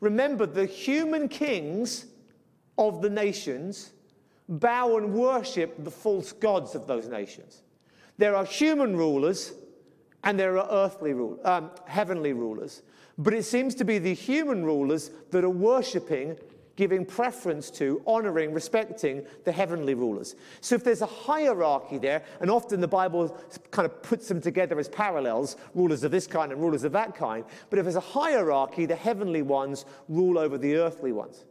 [0.00, 2.06] Remember, the human kings
[2.78, 3.92] of the nations
[4.48, 7.62] bow and worship the false gods of those nations.
[8.18, 9.52] There are human rulers
[10.24, 12.82] and there are earthly rule, um, heavenly rulers.
[13.18, 16.36] But it seems to be the human rulers that are worshipping,
[16.76, 20.36] giving preference to, honoring, respecting the heavenly rulers.
[20.60, 23.36] So if there's a hierarchy there, and often the Bible
[23.70, 27.16] kind of puts them together as parallels, rulers of this kind and rulers of that
[27.16, 31.44] kind, but if there's a hierarchy, the heavenly ones rule over the earthly ones.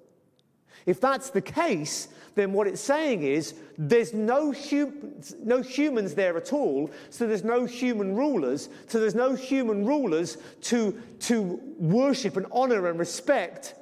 [0.86, 6.38] If that's the case, then what it's saying is there's no, hum- no humans there
[6.38, 12.38] at all, so there's no human rulers, so there's no human rulers to, to worship
[12.38, 13.74] and honor and respect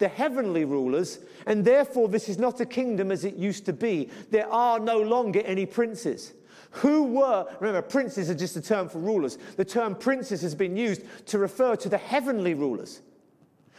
[0.00, 4.10] the heavenly rulers, and therefore this is not a kingdom as it used to be.
[4.30, 6.32] There are no longer any princes.
[6.72, 9.38] Who were, remember, princes are just a term for rulers.
[9.56, 13.02] The term princes has been used to refer to the heavenly rulers.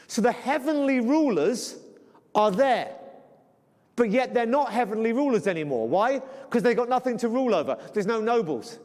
[0.07, 1.77] So the heavenly rulers
[2.35, 2.95] are there.
[3.95, 5.87] But yet they're not heavenly rulers anymore.
[5.87, 6.19] Why?
[6.19, 7.77] Because they've got nothing to rule over.
[7.93, 8.77] There's no nobles.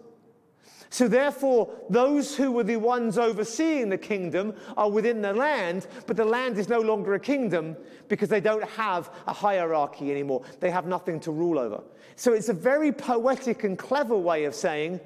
[0.90, 6.16] So, therefore, those who were the ones overseeing the kingdom are within the land, but
[6.16, 7.76] the land is no longer a kingdom
[8.08, 10.42] because they don't have a hierarchy anymore.
[10.60, 11.82] They have nothing to rule over.
[12.14, 15.00] So, it's a very poetic and clever way of saying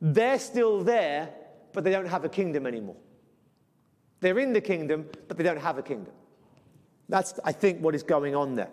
[0.00, 1.32] they're still there,
[1.72, 2.96] but they don't have a kingdom anymore.
[4.20, 6.12] They're in the kingdom, but they don't have a kingdom.
[7.08, 8.70] That's, I think, what is going on there.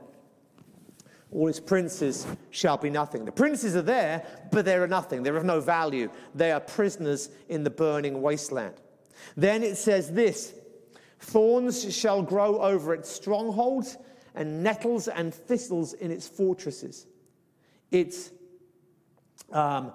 [1.31, 3.25] All its princes shall be nothing.
[3.25, 5.23] The princes are there, but they are nothing.
[5.23, 6.09] They're of no value.
[6.33, 8.75] They are prisoners in the burning wasteland.
[9.35, 10.53] Then it says this
[11.19, 13.97] Thorns shall grow over its strongholds,
[14.35, 17.07] and nettles and thistles in its fortresses.
[17.91, 18.31] Its,
[19.51, 19.91] um,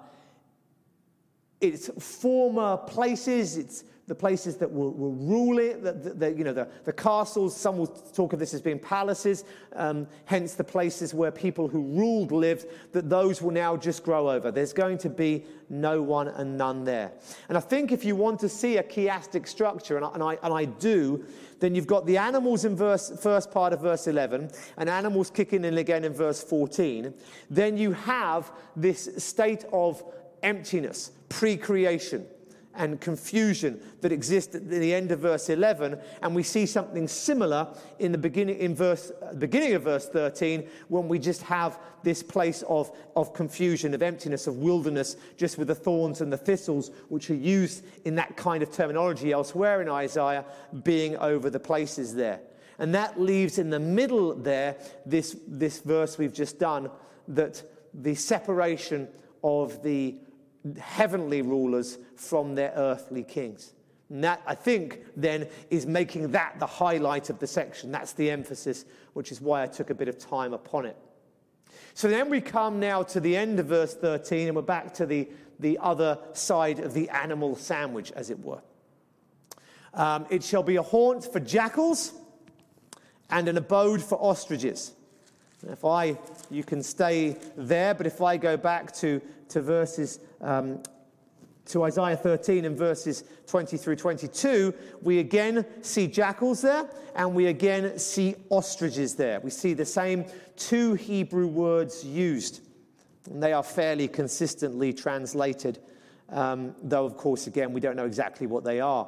[1.61, 6.51] its former places, its the places that will, will rule it, the, the, you know,
[6.51, 7.55] the, the castles.
[7.55, 11.83] Some will talk of this as being palaces, um, hence the places where people who
[11.83, 14.51] ruled lived, that those will now just grow over.
[14.51, 17.13] There's going to be no one and none there.
[17.47, 20.37] And I think if you want to see a chiastic structure, and I, and I,
[20.43, 21.23] and I do,
[21.61, 25.63] then you've got the animals in verse, first part of verse 11, and animals kicking
[25.63, 27.13] in again in verse 14.
[27.49, 30.03] Then you have this state of
[30.43, 32.27] emptiness, pre creation
[32.75, 37.67] and confusion that exists at the end of verse 11 and we see something similar
[37.99, 42.23] in the beginning in verse uh, beginning of verse 13 when we just have this
[42.23, 46.91] place of, of confusion of emptiness of wilderness just with the thorns and the thistles
[47.09, 50.45] which are used in that kind of terminology elsewhere in isaiah
[50.83, 52.39] being over the places there.
[52.79, 56.89] And that leaves in the middle there this, this verse we've just done
[57.27, 59.07] that the separation
[59.43, 60.15] of the
[60.79, 63.73] heavenly rulers from their earthly kings.
[64.09, 67.91] And that, I think, then is making that the highlight of the section.
[67.91, 70.97] That's the emphasis, which is why I took a bit of time upon it.
[71.93, 75.05] So then we come now to the end of verse 13, and we're back to
[75.05, 78.61] the, the other side of the animal sandwich, as it were.
[79.93, 82.13] Um, it shall be a haunt for jackals
[83.29, 84.93] and an abode for ostriches.
[85.69, 86.17] If I,
[86.49, 90.81] you can stay there, but if I go back to, to verses, um,
[91.67, 97.47] to Isaiah 13 and verses 20 through 22, we again see jackals there and we
[97.47, 99.39] again see ostriches there.
[99.39, 100.25] We see the same
[100.57, 102.61] two Hebrew words used,
[103.29, 105.79] and they are fairly consistently translated,
[106.29, 109.07] um, though, of course, again, we don't know exactly what they are.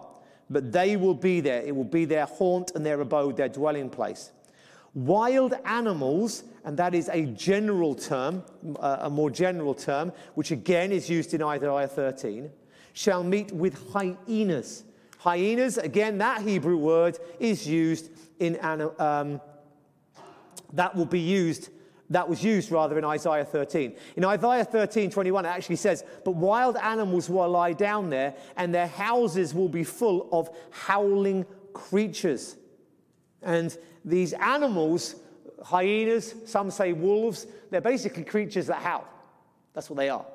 [0.50, 1.62] But they will be there.
[1.64, 4.32] It will be their haunt and their abode, their dwelling place.
[4.96, 8.44] Wild animals, and that is a general term,
[8.80, 12.50] uh, a more general term, which again is used in Isaiah 13,
[12.94, 14.86] shall meet with hyenas.
[15.18, 19.42] Hyenas, again, that Hebrew word is used in, um,
[20.72, 21.72] that will be used,
[22.10, 23.98] that was used rather in Isaiah 13.
[24.16, 28.74] In Isaiah 13, 21, it actually says, But wild animals will lie down there, and
[28.74, 32.56] their houses will be full of howling creatures.
[33.46, 35.16] And these animals,
[35.64, 39.08] hyenas, some say wolves, they're basically creatures that howl.
[39.74, 40.26] That's what they are.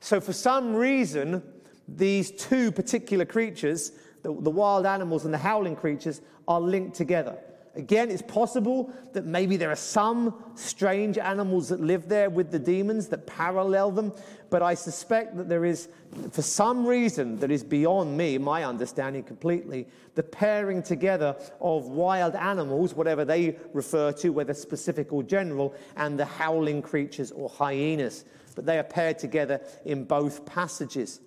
[0.00, 1.42] So, for some reason,
[1.88, 7.36] these two particular creatures, the, the wild animals and the howling creatures, are linked together.
[7.76, 12.58] Again, it's possible that maybe there are some strange animals that live there with the
[12.58, 14.14] demons that parallel them,
[14.48, 15.88] but I suspect that there is,
[16.30, 22.34] for some reason that is beyond me, my understanding completely, the pairing together of wild
[22.34, 28.24] animals, whatever they refer to, whether specific or general, and the howling creatures or hyenas.
[28.54, 31.20] But they are paired together in both passages.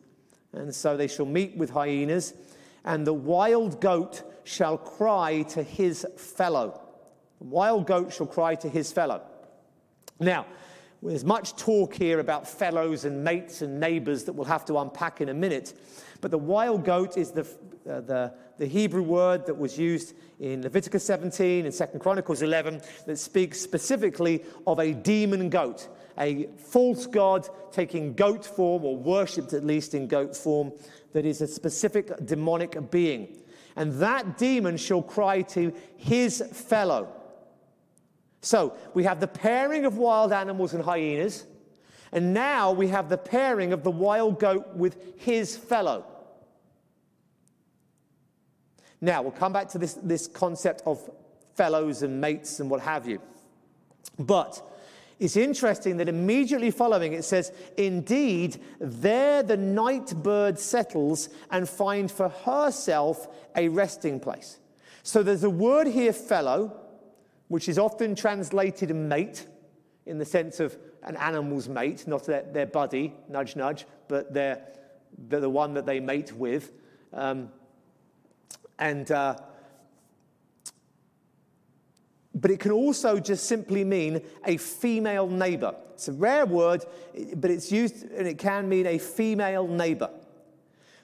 [0.53, 2.33] And so they shall meet with hyenas,
[2.83, 6.81] and the wild goat shall cry to his fellow.
[7.37, 9.21] The wild goat shall cry to his fellow.
[10.19, 10.47] Now,
[11.03, 15.21] there's much talk here about fellows and mates and neighbors that we'll have to unpack
[15.21, 15.73] in a minute.
[16.19, 17.41] But the wild goat is the,
[17.87, 22.81] uh, the, the Hebrew word that was used in Leviticus 17 and 2 Chronicles 11
[23.05, 29.53] that speaks specifically of a demon goat, a false god taking goat form or worshipped
[29.53, 30.73] at least in goat form
[31.13, 33.37] that is a specific demonic being
[33.75, 37.09] and that demon shall cry to his fellow.
[38.41, 41.45] So we have the pairing of wild animals and hyenas,
[42.11, 46.05] and now we have the pairing of the wild goat with his fellow.
[49.01, 51.09] Now we'll come back to this, this concept of
[51.55, 53.21] fellows and mates and what have you.
[54.17, 54.61] But
[55.19, 62.13] it's interesting that immediately following it says, Indeed, there the night bird settles and finds
[62.13, 64.59] for herself a resting place.
[65.03, 66.79] So there's a word here, fellow,
[67.49, 69.45] which is often translated mate
[70.05, 74.61] in the sense of an animal's mate, not their, their buddy, nudge, nudge, but they're
[75.27, 76.71] the one that they mate with.
[77.13, 77.49] Um,
[78.77, 79.35] and uh,
[82.41, 85.75] but it can also just simply mean a female neighbor.
[85.93, 86.85] It's a rare word,
[87.35, 90.09] but it's used and it can mean a female neighbor.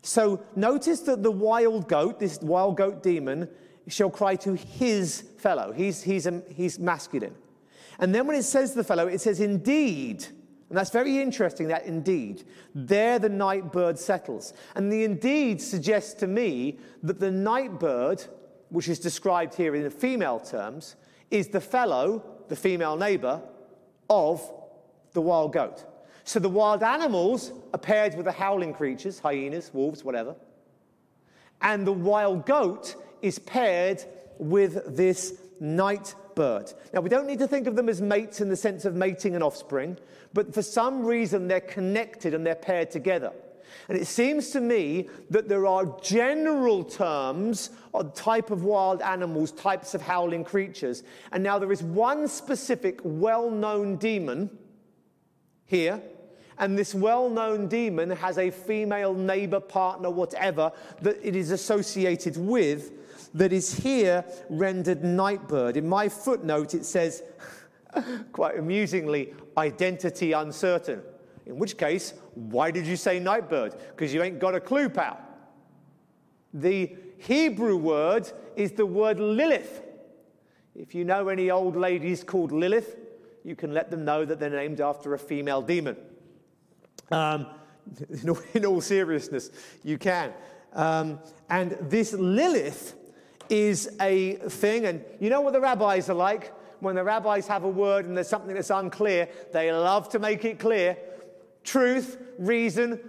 [0.02, 3.50] So notice that the wild goat, this wild goat demon,
[3.88, 5.71] shall cry to his fellow.
[5.71, 7.36] He's, he's, a, he's masculine.
[8.00, 10.26] And then when it says the fellow, it says indeed.
[10.69, 12.43] And that's very interesting, that indeed.
[12.74, 14.54] There the night bird settles.
[14.76, 18.24] And the indeed suggests to me that the night bird,
[18.69, 20.95] which is described here in the female terms,
[21.31, 23.41] is the fellow, the female neighbor,
[24.09, 24.41] of
[25.13, 25.83] the wild goat.
[26.23, 30.35] So the wild animals are paired with the howling creatures, hyenas, wolves, whatever.
[31.61, 34.03] And the wild goat is paired
[34.38, 36.71] with this night bird.
[36.93, 39.35] Now, we don't need to think of them as mates in the sense of mating
[39.35, 39.97] and offspring,
[40.33, 43.32] but for some reason they're connected and they're paired together.
[43.88, 49.51] And it seems to me that there are general terms on type of wild animals,
[49.51, 51.03] types of howling creatures.
[51.32, 54.49] And now there is one specific well known demon
[55.65, 56.01] here.
[56.57, 60.71] And this well known demon has a female neighbor, partner, whatever,
[61.01, 62.91] that it is associated with,
[63.34, 65.76] that is here rendered nightbird.
[65.76, 67.23] In my footnote, it says,
[68.32, 71.01] quite amusingly, identity uncertain.
[71.46, 73.76] In which case, why did you say nightbird?
[73.89, 75.20] Because you ain't got a clue, pal.
[76.54, 79.84] The Hebrew word is the word Lilith.
[80.76, 82.98] If you know any old ladies called Lilith,
[83.43, 85.96] you can let them know that they're named after a female demon.
[87.12, 87.48] Um,
[88.10, 89.52] in, all, in all seriousness,
[89.84, 90.34] you can.
[90.74, 91.20] Um,
[91.50, 92.96] and this Lilith
[93.50, 96.52] is a thing, and you know what the rabbis are like?
[96.80, 100.43] When the rabbis have a word and there's something that's unclear, they love to make
[100.43, 100.98] it clear.
[101.66, 102.99] Truth, reason,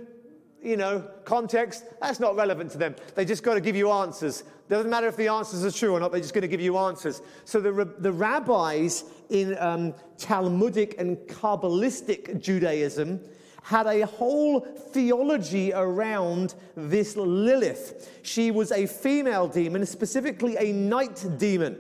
[0.63, 2.97] you know, context, that's not relevant to them.
[3.15, 4.43] They just got to give you answers.
[4.69, 6.77] Doesn't matter if the answers are true or not, they're just going to give you
[6.77, 7.23] answers.
[7.45, 13.21] So the, the rabbis in um, Talmudic and Kabbalistic Judaism
[13.63, 18.21] had a whole theology around this Lilith.
[18.23, 21.79] She was a female demon, specifically a night demon.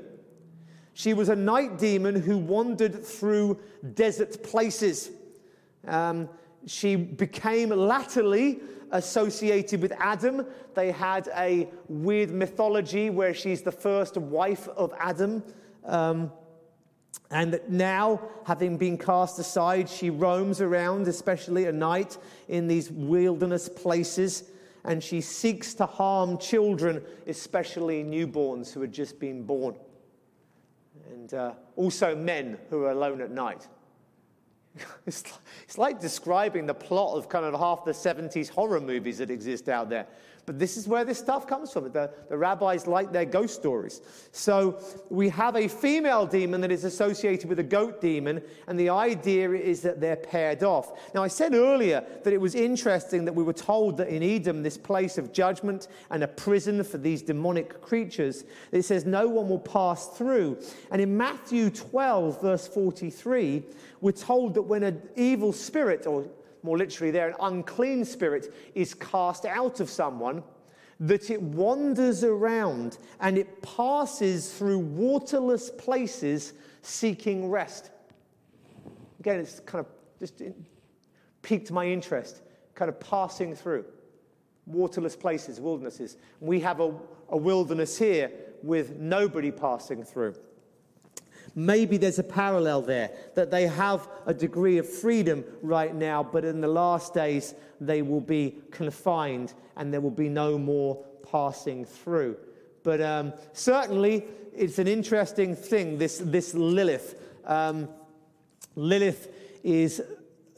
[0.94, 3.60] She was a night demon who wandered through
[3.94, 5.10] desert places.
[5.86, 6.28] Um,
[6.66, 8.60] she became latterly
[8.90, 10.46] associated with Adam.
[10.74, 15.42] They had a weird mythology where she's the first wife of Adam.
[15.84, 16.32] Um,
[17.30, 23.68] and now, having been cast aside, she roams around, especially at night, in these wilderness
[23.68, 24.44] places,
[24.84, 29.74] and she seeks to harm children, especially newborns who had just been born,
[31.10, 33.66] and uh, also men who are alone at night.
[35.06, 35.22] It's
[35.64, 39.68] it's like describing the plot of kind of half the 70s horror movies that exist
[39.68, 40.06] out there.
[40.46, 41.90] But this is where this stuff comes from.
[41.90, 44.00] The, the rabbis like their ghost stories.
[44.30, 44.78] So
[45.10, 49.50] we have a female demon that is associated with a goat demon, and the idea
[49.50, 50.92] is that they're paired off.
[51.14, 54.62] Now, I said earlier that it was interesting that we were told that in Edom,
[54.62, 59.48] this place of judgment and a prison for these demonic creatures, it says no one
[59.48, 60.58] will pass through.
[60.92, 63.64] And in Matthew 12, verse 43,
[64.00, 66.26] we're told that when an evil spirit, or
[66.62, 70.42] more literally there, an unclean spirit is cast out of someone,
[71.00, 77.90] that it wanders around and it passes through waterless places seeking rest.
[79.20, 80.42] Again, it's kind of just
[81.42, 82.42] piqued my interest,
[82.74, 83.84] kind of passing through
[84.66, 86.16] waterless places, wildernesses.
[86.40, 86.94] We have a,
[87.28, 88.30] a wilderness here
[88.62, 90.34] with nobody passing through.
[91.58, 96.44] Maybe there's a parallel there, that they have a degree of freedom right now, but
[96.44, 101.86] in the last days they will be confined and there will be no more passing
[101.86, 102.36] through.
[102.82, 107.18] But um, certainly it's an interesting thing, this, this Lilith.
[107.46, 107.88] Um,
[108.74, 109.32] Lilith
[109.64, 110.02] is,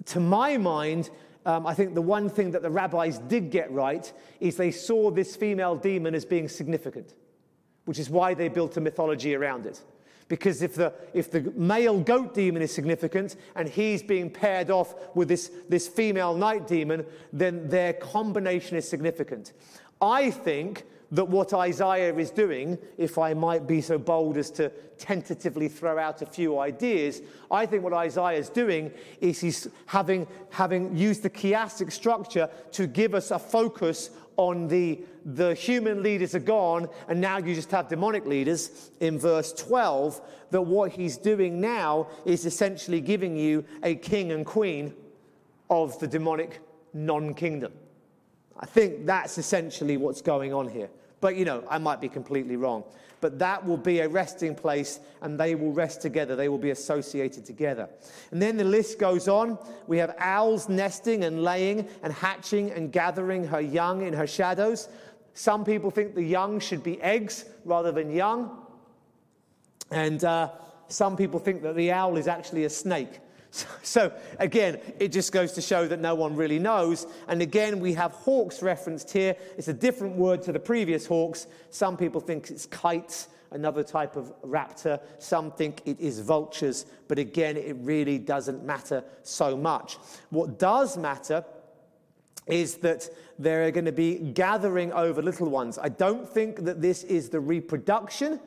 [0.07, 1.11] to my mind,
[1.47, 5.13] um, I think the one thing that the rabbis did get right is they saw
[5.13, 7.15] this female demon as being significant,
[7.85, 9.81] which is why they built a mythology around it.
[10.29, 14.95] Because if the, if the male goat demon is significant and he's being paired off
[15.15, 19.55] with this, this female night demon, then their combination is significant.
[20.01, 24.71] I think that what Isaiah is doing, if I might be so bold as to
[24.99, 30.27] tentatively throw out a few ideas, I think what Isaiah is doing is he's having,
[30.51, 36.35] having used the chiastic structure to give us a focus on the, the human leaders
[36.35, 40.21] are gone, and now you just have demonic leaders in verse 12,
[40.53, 44.95] that what he's doing now is essentially giving you a king and queen
[45.69, 46.61] of the demonic
[46.95, 47.73] non kingdom.
[48.59, 50.89] I think that's essentially what's going on here.
[51.21, 52.85] But, you know, I might be completely wrong.
[53.21, 56.37] But that will be a resting place, and they will rest together.
[56.37, 57.89] They will be associated together.
[58.31, 59.59] And then the list goes on.
[59.87, 64.89] We have owls nesting and laying and hatching and gathering her young in her shadows.
[65.35, 68.65] Some people think the young should be eggs rather than young.
[69.91, 70.51] And uh,
[70.89, 73.21] some people think that the owl is actually a snake.
[73.51, 77.07] So, again, it just goes to show that no one really knows.
[77.29, 79.37] And again, we have hawks referenced here.
[79.57, 81.47] It's a different word to the previous hawks.
[81.71, 85.01] Some people think it's kites, another type of raptor.
[85.19, 86.85] Some think it is vultures.
[87.09, 89.97] But again, it really doesn't matter so much.
[90.31, 91.45] What does matter
[92.47, 95.79] is that they're going to be gathering over little ones.
[95.79, 98.41] I don't think that this is the reproduction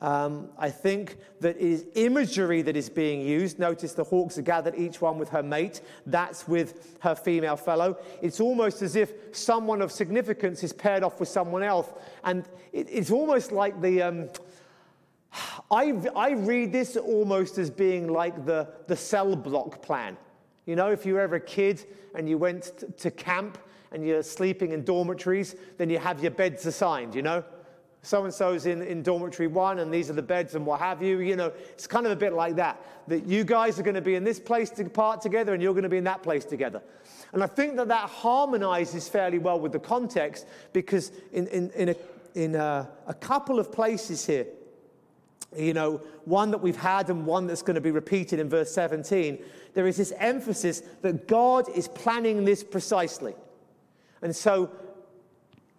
[0.00, 3.58] um, I think that is imagery that is being used.
[3.58, 5.80] Notice the hawks are gathered, each one with her mate.
[6.04, 7.98] That's with her female fellow.
[8.20, 11.88] It's almost as if someone of significance is paired off with someone else.
[12.24, 14.02] And it, it's almost like the.
[14.02, 14.30] Um,
[15.70, 20.16] I, I read this almost as being like the, the cell block plan.
[20.66, 21.84] You know, if you were ever a kid
[22.14, 23.58] and you went to camp
[23.92, 27.44] and you're sleeping in dormitories, then you have your beds assigned, you know?
[28.04, 31.02] So and so's in, in dormitory one, and these are the beds and what have
[31.02, 31.20] you.
[31.20, 32.80] You know, it's kind of a bit like that.
[33.08, 35.72] That you guys are going to be in this place to part together, and you're
[35.72, 36.82] going to be in that place together.
[37.32, 41.88] And I think that that harmonizes fairly well with the context because in, in, in,
[41.88, 41.96] a,
[42.34, 44.46] in a, a couple of places here,
[45.56, 48.72] you know, one that we've had and one that's going to be repeated in verse
[48.72, 49.38] 17,
[49.74, 53.34] there is this emphasis that God is planning this precisely.
[54.22, 54.70] And so,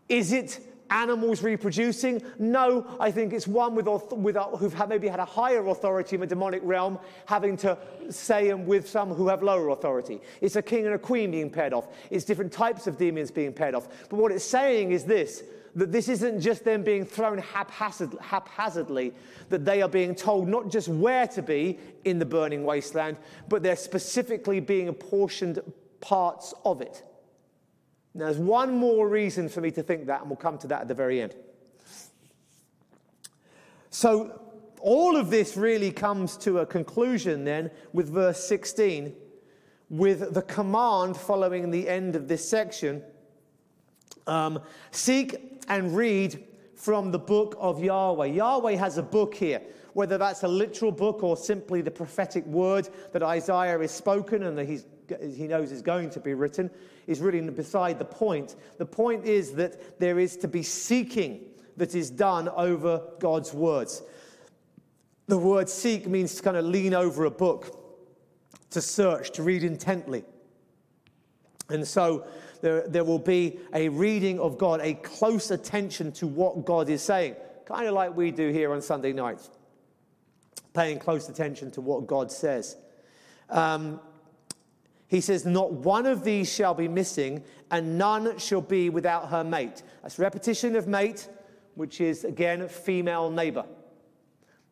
[0.07, 0.59] is it
[0.89, 2.21] animals reproducing?
[2.39, 6.21] No, I think it's one with, with who've had, maybe had a higher authority in
[6.21, 7.77] the demonic realm having to
[8.09, 10.21] say and with some who have lower authority.
[10.41, 11.88] It's a king and a queen being paired off.
[12.09, 13.88] It's different types of demons being paired off.
[14.09, 15.43] But what it's saying is this
[15.75, 19.13] that this isn't just them being thrown haphazard, haphazardly,
[19.49, 23.17] that they are being told not just where to be in the burning wasteland,
[23.49, 25.59] but they're specifically being apportioned
[25.99, 27.03] parts of it.
[28.16, 30.82] Now, there's one more reason for me to think that, and we'll come to that
[30.82, 31.36] at the very end.
[33.89, 34.41] So,
[34.80, 39.13] all of this really comes to a conclusion then with verse 16,
[39.89, 43.03] with the command following the end of this section
[44.28, 44.61] um,
[44.91, 46.43] seek and read
[46.76, 48.28] from the book of Yahweh.
[48.28, 49.61] Yahweh has a book here,
[49.93, 54.57] whether that's a literal book or simply the prophetic word that Isaiah is spoken and
[54.57, 54.86] that he's,
[55.36, 56.70] he knows is going to be written,
[57.08, 58.56] is really beside the point.
[58.78, 61.41] The point is that there is to be seeking
[61.78, 64.01] that is done over God's words.
[65.28, 67.80] The word seek means to kind of lean over a book,
[68.72, 70.24] to search, to read intently.
[71.70, 72.28] And so
[72.62, 77.01] there, there will be a reading of God, a close attention to what God is
[77.01, 77.36] saying,
[77.66, 79.49] kind of like we do here on Sunday nights,
[80.74, 82.78] paying close attention to what God says.
[83.49, 83.99] Um,
[85.08, 89.43] he says, Not one of these shall be missing, and none shall be without her
[89.43, 89.84] mate.
[90.01, 91.28] That's repetition of mate,
[91.76, 93.66] which is again female neighbor.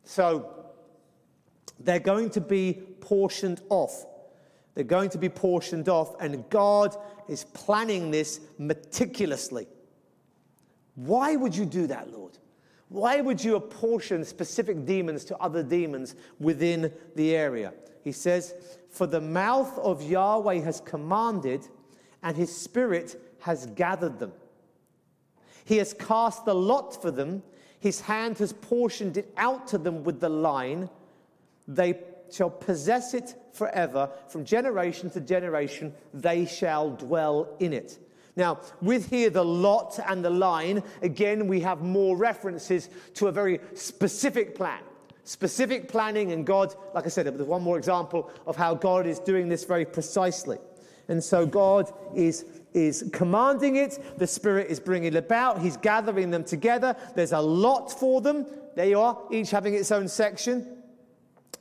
[0.04, 0.66] So
[1.80, 4.06] they're going to be portioned off.
[4.76, 6.96] They're going to be portioned off, and God
[7.28, 9.68] is planning this meticulously.
[10.96, 12.38] Why would you do that, Lord?
[12.90, 17.74] Why would you apportion specific demons to other demons within the area?
[18.04, 18.54] He says,
[18.94, 21.68] For the mouth of Yahweh has commanded,
[22.22, 24.32] and his spirit has gathered them.
[25.66, 27.42] He has cast the lot for them,
[27.80, 30.90] his hand has portioned it out to them with the line.
[31.68, 32.00] They
[32.32, 34.12] shall possess it forever.
[34.30, 37.98] From generation to generation, they shall dwell in it.
[38.36, 43.32] Now, with here the lot and the line, again, we have more references to a
[43.32, 44.82] very specific plan.
[45.26, 49.20] Specific planning, and God, like I said, there's one more example of how God is
[49.20, 50.58] doing this very precisely.
[51.08, 56.30] And so God is, is commanding it, the Spirit is bringing it about, He's gathering
[56.30, 56.96] them together.
[57.16, 58.46] There's a lot for them.
[58.76, 60.84] There you are, each having its own section.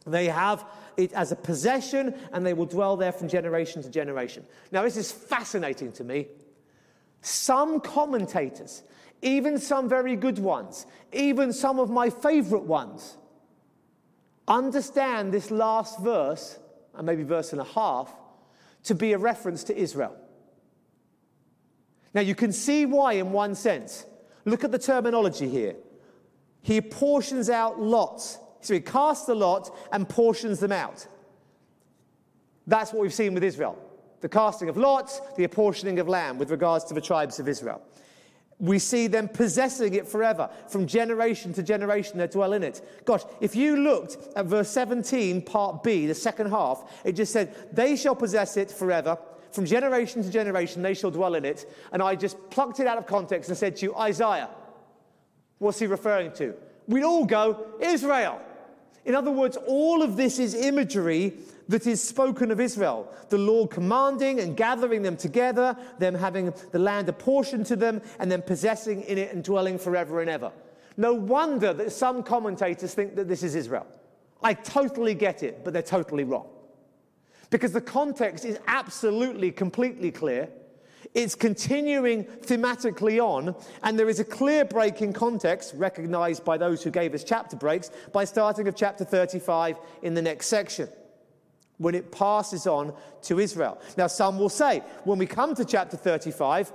[0.06, 0.64] They have
[0.96, 4.44] it as a possession and they will dwell there from generation to generation.
[4.70, 6.26] Now, this is fascinating to me.
[7.20, 8.82] Some commentators,
[9.22, 13.16] even some very good ones, even some of my favorite ones,
[14.48, 16.58] understand this last verse,
[16.94, 18.14] and maybe verse and a half,
[18.84, 20.16] to be a reference to Israel.
[22.14, 24.04] Now, you can see why in one sense.
[24.44, 25.76] Look at the terminology here.
[26.62, 31.06] He portions out lots so he casts the lot and portions them out.
[32.66, 33.78] That's what we've seen with Israel
[34.20, 37.82] the casting of lots, the apportioning of land with regards to the tribes of Israel.
[38.62, 40.48] We see them possessing it forever.
[40.68, 43.02] From generation to generation, they dwell in it.
[43.04, 47.56] Gosh, if you looked at verse 17, part B, the second half, it just said,
[47.72, 49.18] They shall possess it forever.
[49.50, 51.68] From generation to generation, they shall dwell in it.
[51.90, 54.48] And I just plucked it out of context and said to you, Isaiah,
[55.58, 56.54] what's he referring to?
[56.86, 58.40] We'd all go, Israel.
[59.04, 61.34] In other words, all of this is imagery
[61.68, 63.12] that is spoken of Israel.
[63.28, 68.30] The Lord commanding and gathering them together, them having the land apportioned to them, and
[68.30, 70.52] then possessing in it and dwelling forever and ever.
[70.96, 73.86] No wonder that some commentators think that this is Israel.
[74.42, 76.48] I totally get it, but they're totally wrong.
[77.50, 80.48] Because the context is absolutely, completely clear
[81.14, 86.82] it's continuing thematically on, and there is a clear break in context, recognized by those
[86.82, 90.88] who gave us chapter breaks, by starting of chapter 35 in the next section,
[91.82, 93.80] when it passes on to Israel.
[93.96, 96.72] Now, some will say, when we come to chapter 35,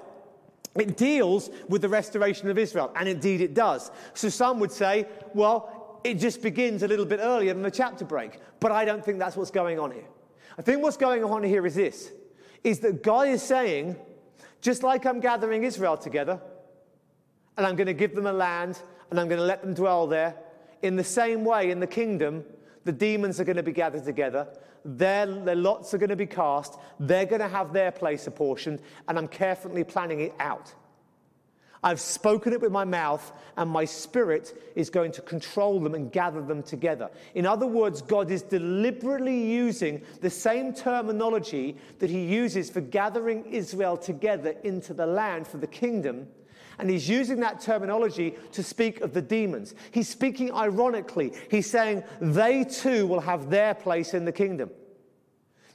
[0.76, 3.89] it deals with the restoration of Israel, and indeed it does.
[4.14, 8.05] So some would say, well, it just begins a little bit earlier than the chapter
[8.05, 8.39] break.
[8.60, 10.08] But I don't think that's what's going on here.
[10.58, 12.12] I think what's going on here is this
[12.64, 13.95] is that God is saying,
[14.62, 16.41] just like I'm gathering Israel together,
[17.55, 18.80] and I'm going to give them a land,
[19.10, 20.36] and I'm going to let them dwell there,
[20.82, 22.43] in the same way, in the kingdom,
[22.84, 24.47] the demons are going to be gathered together.
[24.86, 26.80] Their, their lots are going to be cast.
[26.99, 30.73] They're going to have their place apportioned, and I'm carefully planning it out.
[31.84, 36.11] I've spoken it with my mouth, and my spirit is going to control them and
[36.11, 37.09] gather them together.
[37.36, 43.45] In other words, God is deliberately using the same terminology that he uses for gathering
[43.45, 46.28] Israel together into the land for the kingdom.
[46.80, 49.73] And he's using that terminology to speak of the demons.
[49.91, 51.34] He's speaking ironically.
[51.49, 54.69] He's saying they too will have their place in the kingdom.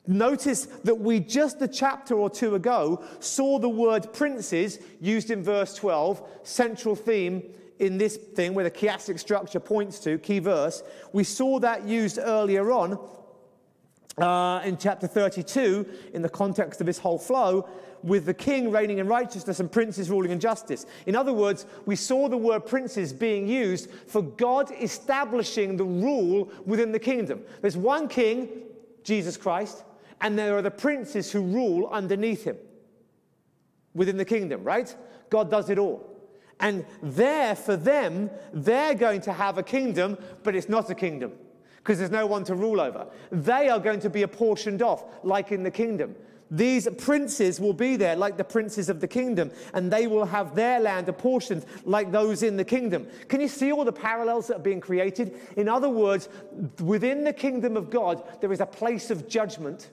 [0.07, 5.43] Notice that we just a chapter or two ago saw the word princes used in
[5.45, 7.43] verse 12, central theme
[7.79, 10.83] in this thing where the chiastic structure points to, key verse.
[11.13, 12.99] We saw that used earlier on
[14.19, 17.69] uh, in chapter 32 in the context of this whole flow
[18.03, 20.87] with the king reigning in righteousness and princes ruling in justice.
[21.07, 26.51] In other words, we saw the word princes being used for God establishing the rule
[26.67, 27.43] within the kingdom.
[27.61, 28.49] There's one king,
[29.05, 29.85] Jesus Christ
[30.23, 32.57] and there are the princes who rule underneath him
[33.93, 34.95] within the kingdom, right?
[35.29, 36.09] God does it all.
[36.61, 41.33] And there, for them, they're going to have a kingdom, but it's not a kingdom
[41.83, 43.07] because there's no one to rule over.
[43.31, 46.15] They are going to be apportioned off, like in the kingdom.
[46.51, 50.55] These princes will be there like the princes of the kingdom, and they will have
[50.55, 53.09] their land apportioned like those in the kingdom.
[53.29, 55.35] Can you see all the parallels that are being created?
[55.57, 56.29] In other words,
[56.81, 59.89] within the kingdom of God, there is a place of judgment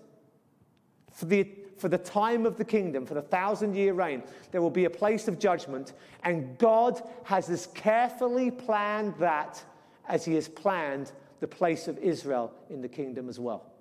[1.20, 4.70] for the, for the time of the kingdom, for the thousand year reign, there will
[4.70, 5.94] be a place of judgment.
[6.24, 9.64] And God has as carefully planned that
[10.08, 13.72] as He has planned the place of Israel in the kingdom as well.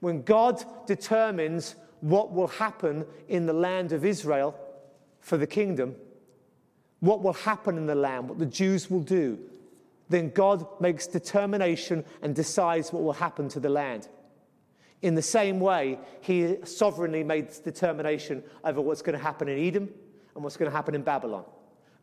[0.00, 4.54] When God determines what will happen in the land of Israel
[5.20, 5.96] for the kingdom,
[7.00, 9.38] what will happen in the land, what the Jews will do,
[10.08, 14.08] then God makes determination and decides what will happen to the land.
[15.02, 19.88] In the same way, he sovereignly made determination over what's going to happen in Edom
[20.34, 21.44] and what's going to happen in Babylon.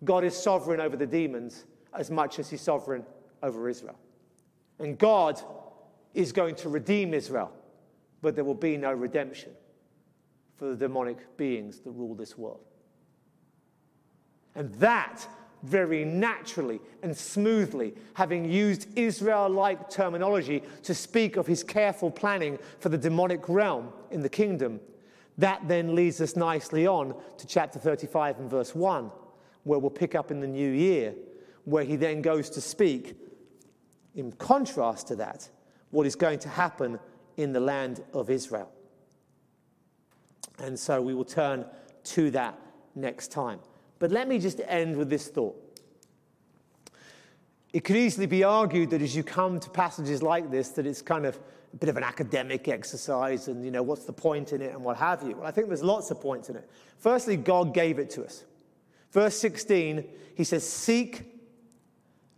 [0.04, 3.06] God is sovereign over the demons as much as he's sovereign
[3.44, 3.98] over Israel.
[4.80, 5.40] And God
[6.14, 7.52] is going to redeem Israel,
[8.22, 9.52] but there will be no redemption
[10.58, 12.62] for the demonic beings that rule this world.
[14.56, 15.28] And that
[15.64, 22.58] very naturally and smoothly, having used Israel like terminology to speak of his careful planning
[22.80, 24.80] for the demonic realm in the kingdom.
[25.38, 29.12] That then leads us nicely on to chapter 35 and verse 1,
[29.64, 31.14] where we'll pick up in the new year,
[31.66, 33.18] where he then goes to speak,
[34.16, 35.48] in contrast to that,
[35.92, 37.00] what is going to happen
[37.38, 38.72] in the land of Israel.
[40.60, 41.66] And so we will turn
[42.06, 42.60] to that
[42.96, 43.60] next time.
[44.00, 45.62] But let me just end with this thought.
[47.74, 51.02] It could easily be argued that as you come to passages like this, that it's
[51.02, 51.38] kind of
[51.74, 54.82] a bit of an academic exercise and, you know, what's the point in it and
[54.82, 55.36] what have you.
[55.36, 56.70] Well, I think there's lots of points in it.
[57.00, 58.46] Firstly, God gave it to us.
[59.12, 60.06] Verse 16,
[60.36, 61.24] he says, Seek,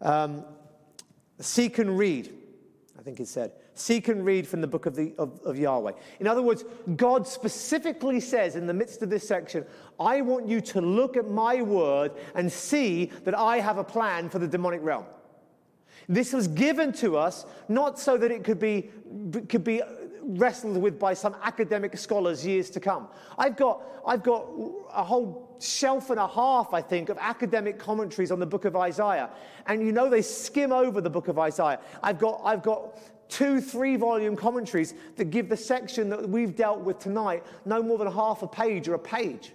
[0.02, 0.44] um,
[1.40, 2.34] seek and read.
[2.98, 3.52] I think it said.
[3.74, 5.92] Seek and read from the book of, the, of, of Yahweh.
[6.20, 6.66] In other words,
[6.96, 9.66] God specifically says in the midst of this section,
[10.00, 14.30] I want you to look at my word and see that I have a plan
[14.30, 15.06] for the demonic realm.
[16.10, 18.90] This was given to us not so that it could be,
[19.50, 19.82] could be
[20.22, 23.08] wrestled with by some academic scholars years to come.
[23.38, 24.48] I've got, I've got
[24.94, 28.76] a whole shelf and a half, I think, of academic commentaries on the book of
[28.76, 29.30] Isaiah.
[29.66, 31.80] And you know, they skim over the book of Isaiah.
[32.04, 33.00] I've got, I've got
[33.30, 37.98] two, three volume commentaries that give the section that we've dealt with tonight no more
[37.98, 39.54] than half a page or a page.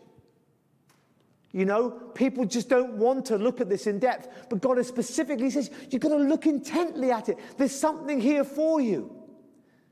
[1.52, 4.46] You know, people just don't want to look at this in depth.
[4.48, 7.38] But God has specifically says, you've got to look intently at it.
[7.58, 9.14] There's something here for you.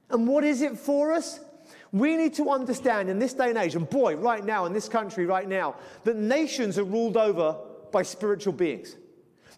[0.08, 1.40] And what is it for us?
[1.92, 4.88] We need to understand in this day and age, and boy, right now, in this
[4.88, 5.74] country right now,
[6.04, 7.56] that nations are ruled over
[7.90, 8.96] by spiritual beings.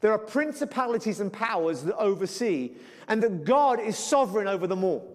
[0.01, 2.72] There are principalities and powers that oversee,
[3.07, 5.12] and that God is sovereign over them all.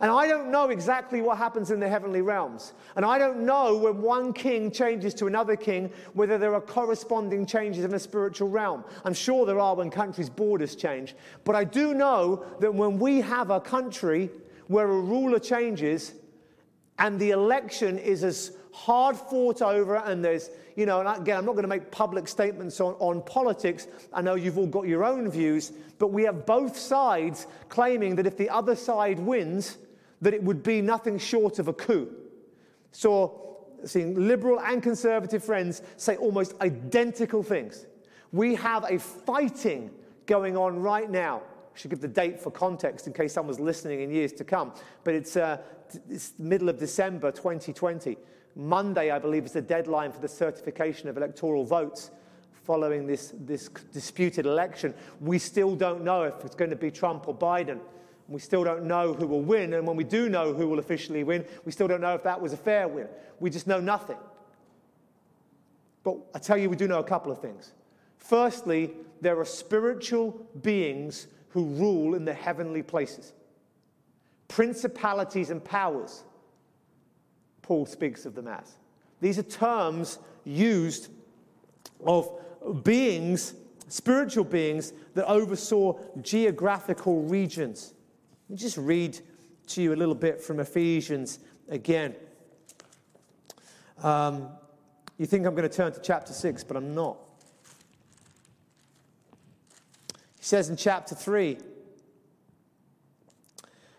[0.00, 2.72] And I don't know exactly what happens in the heavenly realms.
[2.96, 7.46] And I don't know when one king changes to another king, whether there are corresponding
[7.46, 8.84] changes in the spiritual realm.
[9.04, 11.14] I'm sure there are when countries' borders change.
[11.44, 14.28] But I do know that when we have a country
[14.72, 16.14] where a ruler changes
[16.98, 21.44] and the election is as hard fought over and there's you know and again i'm
[21.44, 25.04] not going to make public statements on, on politics i know you've all got your
[25.04, 29.76] own views but we have both sides claiming that if the other side wins
[30.22, 32.08] that it would be nothing short of a coup.
[32.92, 37.86] So, seeing liberal and conservative friends say almost identical things.
[38.30, 39.90] We have a fighting
[40.26, 41.42] going on right now.
[41.74, 44.72] I should give the date for context in case someone's listening in years to come.
[45.04, 45.58] But it's, uh,
[46.08, 48.16] it's middle of December 2020.
[48.54, 52.10] Monday, I believe, is the deadline for the certification of electoral votes
[52.64, 54.94] following this, this disputed election.
[55.20, 57.80] We still don't know if it's going to be Trump or Biden.
[58.28, 59.74] We still don't know who will win.
[59.74, 62.40] And when we do know who will officially win, we still don't know if that
[62.40, 63.08] was a fair win.
[63.40, 64.18] We just know nothing.
[66.04, 67.72] But I tell you, we do know a couple of things.
[68.16, 73.32] Firstly, there are spiritual beings who rule in the heavenly places,
[74.48, 76.24] principalities and powers.
[77.60, 78.76] Paul speaks of them as.
[79.20, 81.08] These are terms used
[82.04, 82.30] of
[82.82, 83.54] beings,
[83.88, 87.94] spiritual beings, that oversaw geographical regions.
[88.48, 89.18] Let me just read
[89.68, 91.38] to you a little bit from Ephesians
[91.68, 92.14] again.
[94.02, 94.48] Um,
[95.18, 97.18] you think I'm going to turn to chapter 6, but I'm not.
[100.38, 101.56] He says in chapter 3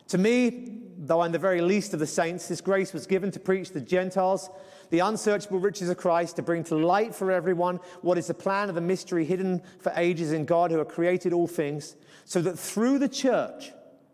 [0.10, 3.40] To me, though I'm the very least of the saints, this grace was given to
[3.40, 4.52] preach the Gentiles
[4.92, 8.70] the unsearchable riches of Christ, to bring to light for everyone what is the plan
[8.70, 12.60] of the mystery hidden for ages in God who have created all things, so that
[12.60, 13.72] through the church,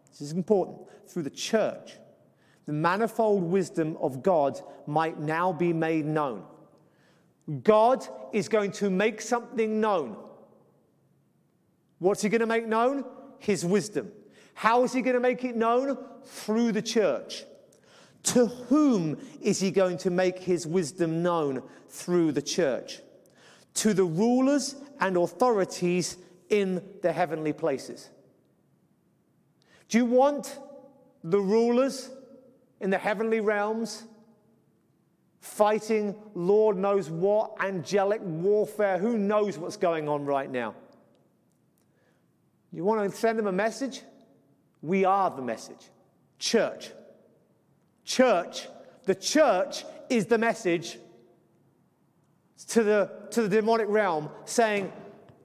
[0.09, 0.77] this is important,
[1.09, 1.97] through the church,
[2.67, 6.45] the manifold wisdom of God might now be made known.
[7.63, 10.15] God is going to make something known.
[11.99, 13.05] What's he going to make known?
[13.37, 14.11] His wisdom.
[14.53, 15.97] How is he going to make it known?
[16.25, 17.43] Through the church.
[18.23, 22.99] To whom is he going to make his wisdom known through the church?
[23.75, 26.17] To the rulers and authorities
[26.49, 28.09] in the heavenly places.
[29.87, 30.59] Do you want
[31.23, 32.09] the rulers
[32.79, 34.03] in the heavenly realms
[35.41, 38.97] fighting Lord knows what angelic warfare?
[38.97, 40.75] Who knows what's going on right now?
[42.71, 44.01] You want to send them a message?
[44.81, 45.89] We are the message.
[46.37, 46.91] Church.
[48.05, 48.67] Church.
[49.05, 50.97] The church is the message
[52.67, 54.91] to the, to the demonic realm saying,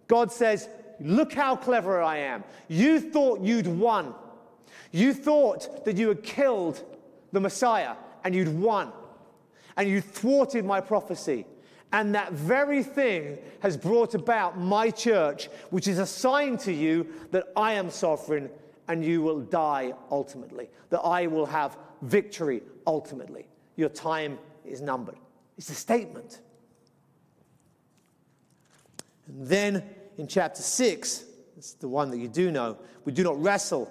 [0.06, 0.68] God says,
[1.00, 2.44] Look how clever I am.
[2.68, 4.14] You thought you'd won.
[4.92, 6.82] You thought that you had killed
[7.32, 8.92] the Messiah and you'd won.
[9.76, 11.46] And you thwarted my prophecy.
[11.92, 17.06] And that very thing has brought about my church, which is a sign to you
[17.30, 18.50] that I am sovereign
[18.88, 23.46] and you will die ultimately, that I will have victory ultimately.
[23.76, 25.16] Your time is numbered.
[25.56, 26.40] It's a statement.
[29.26, 29.84] And then
[30.18, 31.24] in chapter 6,
[31.56, 33.90] it's the one that you do know, we do not wrestle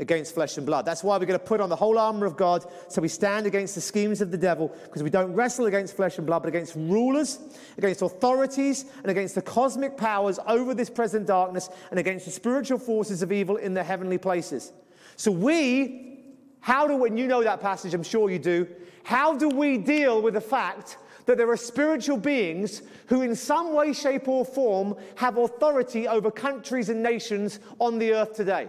[0.00, 0.84] against flesh and blood.
[0.84, 3.46] That's why we're going to put on the whole armor of God so we stand
[3.46, 6.48] against the schemes of the devil because we don't wrestle against flesh and blood but
[6.48, 7.38] against rulers,
[7.76, 12.78] against authorities, and against the cosmic powers over this present darkness and against the spiritual
[12.78, 14.72] forces of evil in the heavenly places.
[15.16, 16.18] So we,
[16.60, 18.66] how do, when you know that passage, I'm sure you do,
[19.02, 20.96] how do we deal with the fact
[21.26, 26.30] that there are spiritual beings who, in some way, shape, or form, have authority over
[26.30, 28.68] countries and nations on the earth today?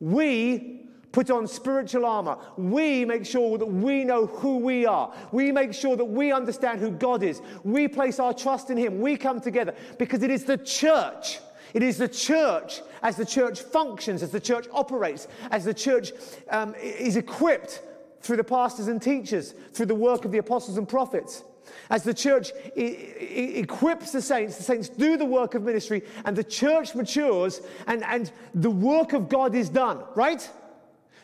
[0.00, 2.36] We put on spiritual armor.
[2.58, 5.14] We make sure that we know who we are.
[5.32, 7.40] We make sure that we understand who God is.
[7.64, 9.00] We place our trust in Him.
[9.00, 11.38] We come together because it is the church.
[11.72, 16.12] It is the church, as the church functions, as the church operates, as the church
[16.50, 17.82] um, is equipped
[18.20, 21.44] through the pastors and teachers, through the work of the apostles and prophets.
[21.88, 26.44] As the church equips the saints, the saints do the work of ministry, and the
[26.44, 30.48] church matures, and, and the work of God is done, right?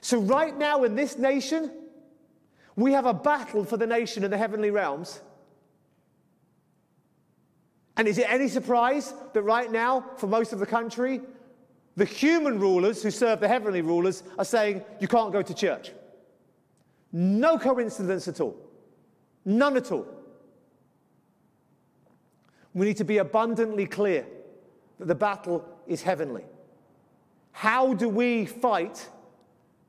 [0.00, 1.72] So, right now in this nation,
[2.76, 5.20] we have a battle for the nation in the heavenly realms.
[7.96, 11.20] And is it any surprise that right now, for most of the country,
[11.96, 15.92] the human rulers who serve the heavenly rulers are saying, you can't go to church?
[17.12, 18.56] No coincidence at all.
[19.44, 20.06] None at all.
[22.74, 24.26] We need to be abundantly clear
[24.98, 26.44] that the battle is heavenly.
[27.52, 29.08] How do we fight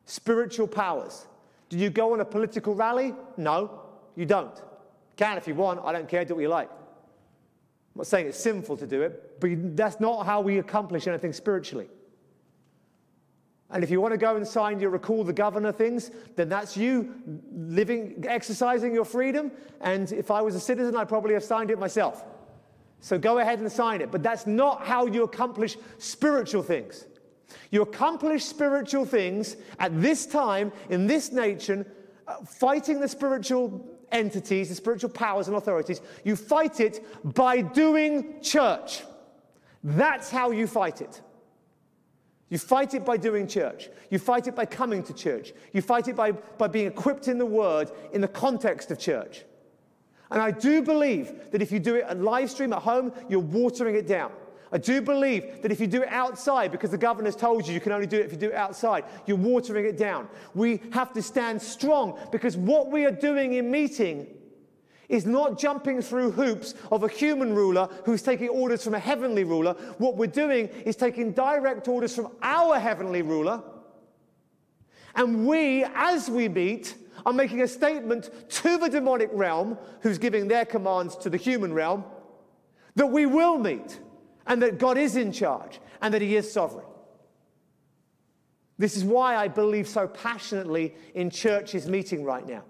[0.05, 1.27] spiritual powers?
[1.69, 3.15] Do you go on a political rally?
[3.37, 3.81] No,
[4.15, 4.61] you don't.
[5.15, 5.79] Can if you want.
[5.83, 6.25] I don't care.
[6.25, 6.69] Do what you like.
[6.69, 11.31] I'm not saying it's sinful to do it, but that's not how we accomplish anything
[11.31, 11.87] spiritually.
[13.69, 16.77] And if you want to go and sign your recall the governor things, then that's
[16.77, 17.13] you
[17.51, 19.51] living, exercising your freedom.
[19.81, 22.23] And if I was a citizen, I'd probably have signed it myself.
[23.03, 24.11] So go ahead and sign it.
[24.11, 27.05] But that's not how you accomplish spiritual things.
[27.69, 31.85] You accomplish spiritual things at this time, in this nation,
[32.29, 35.99] uh, fighting the spiritual entities, the spiritual powers and authorities.
[36.23, 39.03] You fight it by doing church.
[39.83, 41.21] That's how you fight it.
[42.49, 43.89] You fight it by doing church.
[44.11, 45.51] You fight it by coming to church.
[45.73, 49.43] You fight it by, by being equipped in the word in the context of church.
[50.33, 53.39] And I do believe that if you do it on live stream at home, you're
[53.39, 54.31] watering it down.
[54.71, 57.79] I do believe that if you do it outside, because the governor's told you you
[57.79, 60.27] can only do it if you do it outside, you're watering it down.
[60.55, 64.25] We have to stand strong because what we are doing in meeting
[65.07, 69.43] is not jumping through hoops of a human ruler who's taking orders from a heavenly
[69.43, 69.73] ruler.
[69.99, 73.61] What we're doing is taking direct orders from our heavenly ruler.
[75.13, 76.95] And we, as we meet,
[77.25, 81.73] are making a statement to the demonic realm, who's giving their commands to the human
[81.73, 82.03] realm,
[82.95, 83.99] that we will meet,
[84.45, 86.85] and that God is in charge, and that He is sovereign.
[88.77, 92.63] This is why I believe so passionately in churches meeting right now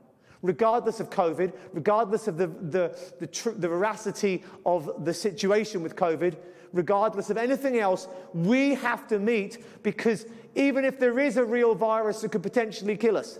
[0.44, 5.96] regardless of COVID, regardless of the, the, the, tr- the veracity of the situation with
[5.96, 6.36] COVID,
[6.74, 11.74] regardless of anything else, we have to meet because even if there is a real
[11.74, 13.40] virus that could potentially kill us,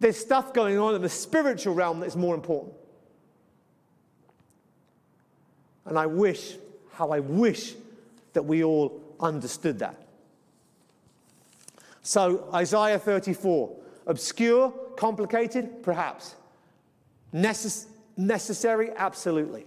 [0.00, 2.74] there's stuff going on in the spiritual realm that's more important.
[5.84, 6.56] And I wish,
[6.92, 7.74] how I wish
[8.32, 9.96] that we all understood that.
[12.02, 13.76] So, Isaiah 34,
[14.06, 15.82] obscure, Complicated?
[15.82, 16.34] Perhaps.
[17.32, 17.86] Necess-
[18.16, 18.90] necessary?
[18.96, 19.66] Absolutely.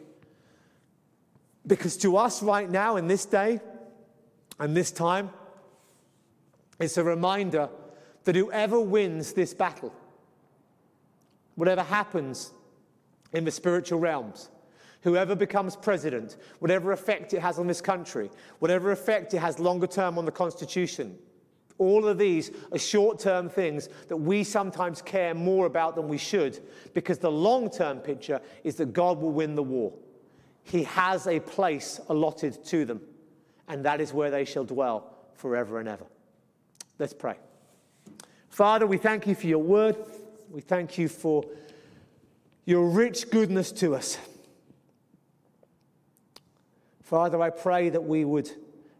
[1.65, 3.61] Because to us right now, in this day
[4.59, 5.29] and this time,
[6.79, 7.69] it's a reminder
[8.23, 9.93] that whoever wins this battle,
[11.59, 12.51] whatever happens
[13.33, 14.49] in the spiritual realms,
[15.01, 18.29] whoever becomes president, whatever effect it has on this country,
[18.59, 21.17] whatever effect it has longer term on the Constitution,
[21.77, 26.17] all of these are short term things that we sometimes care more about than we
[26.17, 26.59] should
[26.93, 29.93] because the long term picture is that God will win the war.
[30.63, 33.01] He has a place allotted to them,
[33.67, 36.05] and that is where they shall dwell forever and ever.
[36.99, 37.35] Let's pray.
[38.49, 39.95] Father, we thank you for your word.
[40.51, 41.45] We thank you for
[42.65, 44.17] your rich goodness to us.
[47.03, 48.49] Father, I pray that we would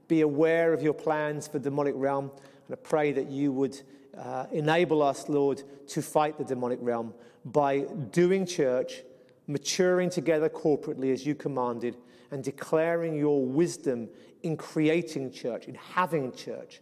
[0.08, 2.30] be aware of your plans for the demonic realm.
[2.68, 3.82] And I pray that you would
[4.16, 7.80] uh, enable us, Lord, to fight the demonic realm by
[8.12, 9.02] doing church,
[9.48, 11.98] maturing together corporately as you commanded,
[12.30, 14.08] and declaring your wisdom
[14.44, 16.82] in creating church, in having church,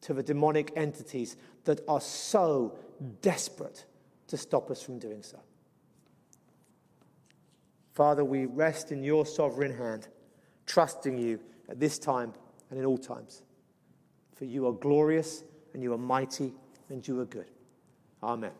[0.00, 1.36] to the demonic entities
[1.66, 2.76] that are so
[3.20, 3.84] desperate
[4.32, 5.38] to stop us from doing so.
[7.92, 10.08] Father, we rest in your sovereign hand,
[10.64, 12.32] trusting you at this time
[12.70, 13.42] and in all times.
[14.34, 16.54] For you are glorious, and you are mighty,
[16.88, 17.50] and you are good.
[18.22, 18.52] Amen.